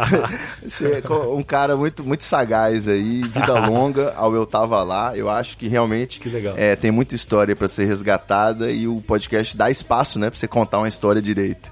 [0.64, 5.14] você é um cara muito, muito sagaz aí, vida longa ao eu tava lá.
[5.14, 9.54] Eu acho que realmente Que é, tem muita história para ser resgatada e o podcast
[9.54, 11.70] dá espaço, né, para você contar uma história direito.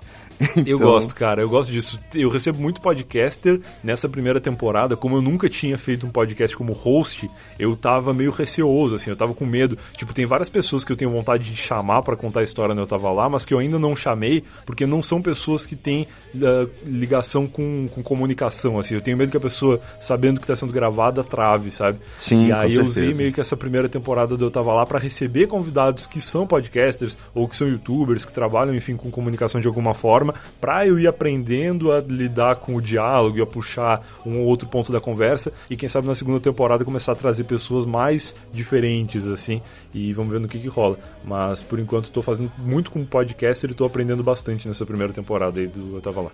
[0.66, 1.98] Eu Então, gosto, cara, eu gosto disso.
[2.14, 4.96] Eu recebo muito podcaster nessa primeira temporada.
[4.96, 7.28] Como eu nunca tinha feito um podcast como host,
[7.58, 9.78] eu tava meio receoso, assim, eu tava com medo.
[9.96, 12.82] Tipo, tem várias pessoas que eu tenho vontade de chamar pra contar a história onde
[12.82, 16.06] eu tava lá, mas que eu ainda não chamei, porque não são pessoas que têm
[16.36, 18.94] ah, ligação com, com comunicação, assim.
[18.94, 21.98] Eu tenho medo que a pessoa, sabendo que tá sendo gravada, trave, sabe?
[22.18, 23.18] Sim, E aí eu usei certeza.
[23.18, 27.16] meio que essa primeira temporada do Eu Tava Lá pra receber convidados que são podcasters
[27.34, 31.06] ou que são youtubers, que trabalham, enfim, com comunicação de alguma forma, pra eu ir
[31.06, 35.52] aprendendo a lidar com o diálogo e a puxar um ou outro ponto da conversa
[35.68, 39.60] e quem sabe na segunda temporada começar a trazer pessoas mais diferentes, assim,
[39.92, 40.98] e vamos ver no que que rola.
[41.24, 45.60] Mas por enquanto tô fazendo muito com podcaster e tô aprendendo bastante nessa primeira temporada
[45.60, 46.30] aí do Eu Tava Lá.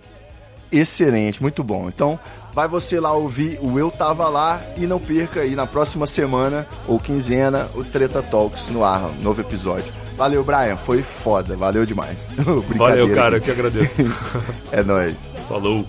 [0.71, 1.89] Excelente, muito bom.
[1.89, 2.19] Então,
[2.53, 6.67] vai você lá ouvir o Eu Tava Lá e não perca aí na próxima semana
[6.87, 9.91] ou quinzena o Treta Talks no ar, um novo episódio.
[10.17, 12.27] Valeu, Brian, foi foda, valeu demais.
[12.37, 13.95] Brincadeira Valeu, cara, eu que agradeço.
[14.71, 15.33] É nóis.
[15.49, 15.85] Falou.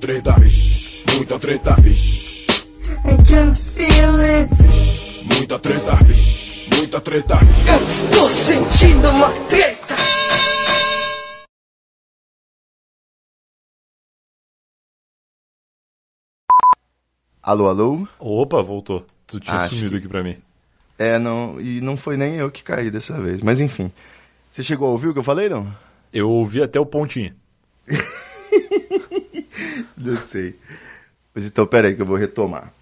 [0.00, 1.04] Treta, vixe.
[1.16, 2.46] Muita treta, vixe.
[3.04, 4.50] I can feel it.
[5.34, 6.68] Muita treta, vixe.
[6.76, 7.68] Muita treta, vixe.
[7.70, 9.94] Eu estou sentindo uma treta.
[17.42, 18.06] Alô, alô?
[18.18, 19.04] Opa, voltou.
[19.26, 20.36] Tu tinha Acho sumido que- aqui pra mim.
[20.98, 23.90] É, não, e não foi nem eu que caí dessa vez, mas enfim.
[24.50, 25.74] Você chegou a ouvir o que eu falei, não?
[26.12, 27.34] Eu ouvi até o pontinho.
[30.00, 30.56] Não sei.
[31.34, 32.72] Mas então, peraí que eu vou retomar.